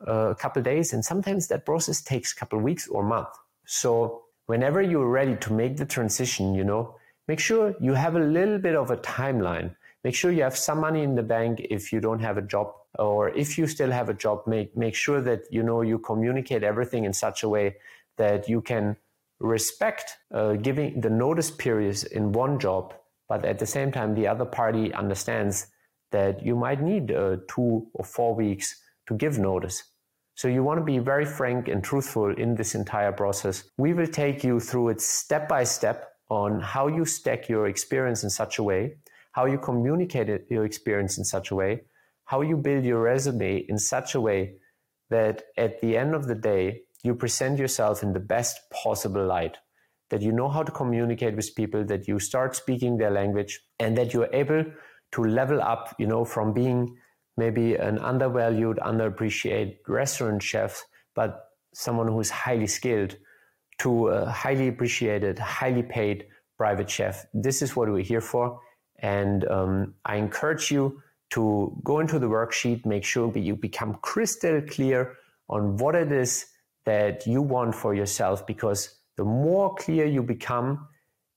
a 0.06 0.34
couple 0.34 0.62
days, 0.62 0.92
and 0.92 1.04
sometimes 1.04 1.48
that 1.48 1.66
process 1.66 2.00
takes 2.00 2.32
a 2.32 2.36
couple 2.36 2.58
weeks 2.58 2.88
or 2.88 3.02
month. 3.02 3.28
So 3.66 4.22
whenever 4.46 4.82
you're 4.82 5.08
ready 5.08 5.36
to 5.36 5.52
make 5.52 5.76
the 5.76 5.86
transition, 5.86 6.54
you 6.54 6.64
know, 6.64 6.96
make 7.28 7.40
sure 7.40 7.74
you 7.80 7.94
have 7.94 8.16
a 8.16 8.20
little 8.20 8.58
bit 8.58 8.74
of 8.74 8.90
a 8.90 8.96
timeline. 8.96 9.74
Make 10.02 10.14
sure 10.14 10.32
you 10.32 10.42
have 10.42 10.56
some 10.56 10.80
money 10.80 11.02
in 11.02 11.14
the 11.14 11.22
bank 11.22 11.60
if 11.70 11.92
you 11.92 12.00
don't 12.00 12.20
have 12.20 12.38
a 12.38 12.42
job, 12.42 12.72
or 12.98 13.28
if 13.30 13.58
you 13.58 13.66
still 13.66 13.90
have 13.90 14.08
a 14.08 14.14
job, 14.14 14.46
make 14.46 14.76
make 14.76 14.94
sure 14.94 15.20
that 15.20 15.42
you 15.50 15.62
know 15.62 15.82
you 15.82 15.98
communicate 15.98 16.62
everything 16.62 17.04
in 17.04 17.12
such 17.12 17.42
a 17.42 17.48
way 17.48 17.76
that 18.16 18.48
you 18.48 18.60
can 18.62 18.96
respect 19.40 20.16
uh, 20.34 20.52
giving 20.54 21.00
the 21.00 21.10
notice 21.10 21.50
periods 21.50 22.04
in 22.04 22.32
one 22.32 22.58
job, 22.58 22.94
but 23.28 23.44
at 23.44 23.58
the 23.58 23.66
same 23.66 23.92
time 23.92 24.14
the 24.14 24.26
other 24.26 24.44
party 24.44 24.92
understands 24.94 25.66
that 26.10 26.44
you 26.44 26.56
might 26.56 26.82
need 26.82 27.12
uh, 27.12 27.36
two 27.48 27.86
or 27.94 28.04
four 28.04 28.34
weeks 28.34 28.82
to 29.06 29.14
give 29.14 29.38
notice. 29.38 29.84
So 30.40 30.48
you 30.48 30.62
want 30.62 30.80
to 30.80 30.84
be 30.84 30.96
very 30.96 31.26
frank 31.26 31.68
and 31.68 31.84
truthful 31.84 32.34
in 32.34 32.54
this 32.54 32.74
entire 32.74 33.12
process. 33.12 33.64
We 33.76 33.92
will 33.92 34.06
take 34.06 34.42
you 34.42 34.58
through 34.58 34.88
it 34.88 35.02
step 35.02 35.50
by 35.50 35.64
step 35.64 36.12
on 36.30 36.60
how 36.60 36.86
you 36.86 37.04
stack 37.04 37.50
your 37.50 37.66
experience 37.66 38.24
in 38.24 38.30
such 38.30 38.56
a 38.56 38.62
way, 38.62 38.94
how 39.32 39.44
you 39.44 39.58
communicate 39.58 40.30
your 40.48 40.64
experience 40.64 41.18
in 41.18 41.24
such 41.24 41.50
a 41.50 41.54
way, 41.54 41.82
how 42.24 42.40
you 42.40 42.56
build 42.56 42.86
your 42.86 43.02
resume 43.02 43.66
in 43.68 43.76
such 43.76 44.14
a 44.14 44.20
way 44.22 44.54
that 45.10 45.42
at 45.58 45.82
the 45.82 45.98
end 45.98 46.14
of 46.14 46.26
the 46.26 46.34
day, 46.34 46.84
you 47.02 47.14
present 47.14 47.58
yourself 47.58 48.02
in 48.02 48.14
the 48.14 48.26
best 48.34 48.60
possible 48.70 49.26
light, 49.26 49.58
that 50.08 50.22
you 50.22 50.32
know 50.32 50.48
how 50.48 50.62
to 50.62 50.72
communicate 50.72 51.36
with 51.36 51.54
people, 51.54 51.84
that 51.84 52.08
you 52.08 52.18
start 52.18 52.56
speaking 52.56 52.96
their 52.96 53.10
language, 53.10 53.60
and 53.78 53.98
that 53.98 54.14
you're 54.14 54.32
able 54.32 54.64
to 55.12 55.22
level 55.22 55.60
up, 55.60 55.94
you 55.98 56.06
know, 56.06 56.24
from 56.24 56.54
being 56.54 56.96
maybe 57.36 57.74
an 57.74 57.98
undervalued, 57.98 58.78
underappreciated 58.78 59.76
restaurant 59.88 60.42
chef, 60.42 60.84
but 61.14 61.46
someone 61.74 62.08
who's 62.08 62.30
highly 62.30 62.66
skilled 62.66 63.16
to 63.78 64.08
a 64.08 64.26
highly 64.30 64.68
appreciated, 64.68 65.38
highly 65.38 65.82
paid 65.82 66.26
private 66.58 66.90
chef. 66.90 67.26
This 67.32 67.62
is 67.62 67.74
what 67.74 67.88
we're 67.88 68.02
here 68.02 68.20
for. 68.20 68.60
And 68.98 69.48
um, 69.48 69.94
I 70.04 70.16
encourage 70.16 70.70
you 70.70 71.02
to 71.30 71.80
go 71.84 72.00
into 72.00 72.18
the 72.18 72.26
worksheet, 72.26 72.84
make 72.84 73.04
sure 73.04 73.30
that 73.32 73.40
you 73.40 73.56
become 73.56 73.94
crystal 74.02 74.60
clear 74.60 75.16
on 75.48 75.76
what 75.78 75.94
it 75.94 76.12
is 76.12 76.46
that 76.84 77.26
you 77.26 77.40
want 77.40 77.74
for 77.74 77.94
yourself, 77.94 78.46
because 78.46 78.96
the 79.16 79.24
more 79.24 79.74
clear 79.76 80.04
you 80.04 80.22
become 80.22 80.88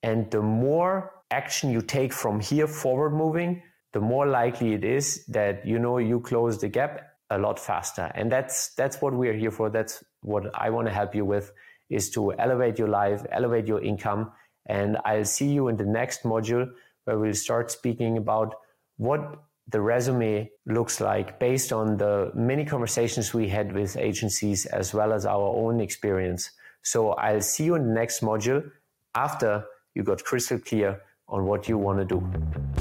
and 0.02 0.30
the 0.32 0.42
more 0.42 1.12
action 1.32 1.72
you 1.72 1.82
take 1.82 2.12
from 2.12 2.40
here 2.40 2.68
forward 2.68 3.12
moving, 3.12 3.62
the 3.94 4.02
more 4.02 4.28
likely 4.28 4.74
it 4.74 4.84
is 4.84 5.26
that 5.28 5.66
you 5.66 5.80
know 5.80 5.98
you 6.00 6.20
close 6.20 6.60
the 6.60 6.68
gap 6.68 7.14
a 7.30 7.38
lot 7.38 7.60
faster. 7.60 8.12
And 8.16 8.32
that's 8.32 8.74
that's 8.76 9.02
what 9.02 9.14
we're 9.14 9.34
here 9.34 9.52
for. 9.52 9.70
That's 9.70 10.04
what 10.22 10.44
I 10.54 10.70
want 10.70 10.88
to 10.88 10.94
help 10.94 11.16
you 11.16 11.26
with 11.26 11.52
is 11.90 12.10
to 12.12 12.34
elevate 12.34 12.80
your 12.80 12.88
life, 12.88 13.26
elevate 13.32 13.68
your 13.68 13.82
income. 13.82 14.32
And 14.66 14.98
I'll 15.06 15.26
see 15.26 15.48
you 15.48 15.68
in 15.68 15.78
the 15.78 15.86
next 15.86 16.24
module 16.24 16.70
where 17.06 17.20
we'll 17.20 17.34
start 17.34 17.70
speaking 17.72 18.18
about 18.18 18.56
what 18.98 19.44
the 19.68 19.82
resume 19.82 20.50
looks 20.66 21.00
like 21.00 21.40
based 21.40 21.72
on 21.72 21.98
the 21.98 22.32
many 22.34 22.66
conversations 22.66 23.34
we 23.34 23.48
had 23.48 23.74
with 23.74 23.98
agencies 23.98 24.66
as 24.66 24.94
well 24.94 25.14
as 25.14 25.26
our 25.26 25.48
own 25.56 25.80
experience. 25.80 26.52
So 26.82 27.12
I'll 27.12 27.42
see 27.42 27.66
you 27.66 27.76
in 27.76 27.88
the 27.88 27.94
next 27.94 28.22
module 28.22 28.70
after 29.16 29.66
you 29.96 30.04
got 30.04 30.24
crystal 30.24 30.60
clear 30.60 31.02
on 31.28 31.46
what 31.46 31.70
you 31.70 31.78
want 31.78 32.00
to 32.00 32.06
do. 32.06 32.73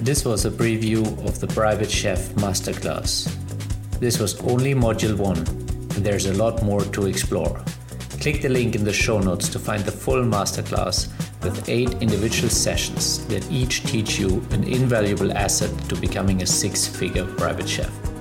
This 0.00 0.26
was 0.26 0.44
a 0.44 0.50
preview 0.50 1.02
of 1.26 1.40
the 1.40 1.46
Private 1.46 1.90
Chef 1.90 2.28
Masterclass. 2.34 3.32
This 3.98 4.18
was 4.18 4.38
only 4.42 4.74
Module 4.74 5.16
1, 5.16 5.38
and 5.38 6.04
there's 6.04 6.26
a 6.26 6.34
lot 6.34 6.62
more 6.62 6.82
to 6.82 7.06
explore. 7.06 7.64
Click 8.20 8.42
the 8.42 8.50
link 8.50 8.74
in 8.74 8.84
the 8.84 8.92
show 8.92 9.18
notes 9.18 9.48
to 9.48 9.58
find 9.58 9.82
the 9.84 9.90
full 9.90 10.22
masterclass 10.22 11.08
with 11.42 11.68
eight 11.70 11.94
individual 12.02 12.50
sessions 12.50 13.26
that 13.28 13.50
each 13.50 13.84
teach 13.84 14.18
you 14.18 14.46
an 14.50 14.64
invaluable 14.64 15.32
asset 15.32 15.70
to 15.88 15.96
becoming 15.96 16.42
a 16.42 16.46
six 16.46 16.86
figure 16.86 17.24
private 17.24 17.68
chef. 17.68 18.15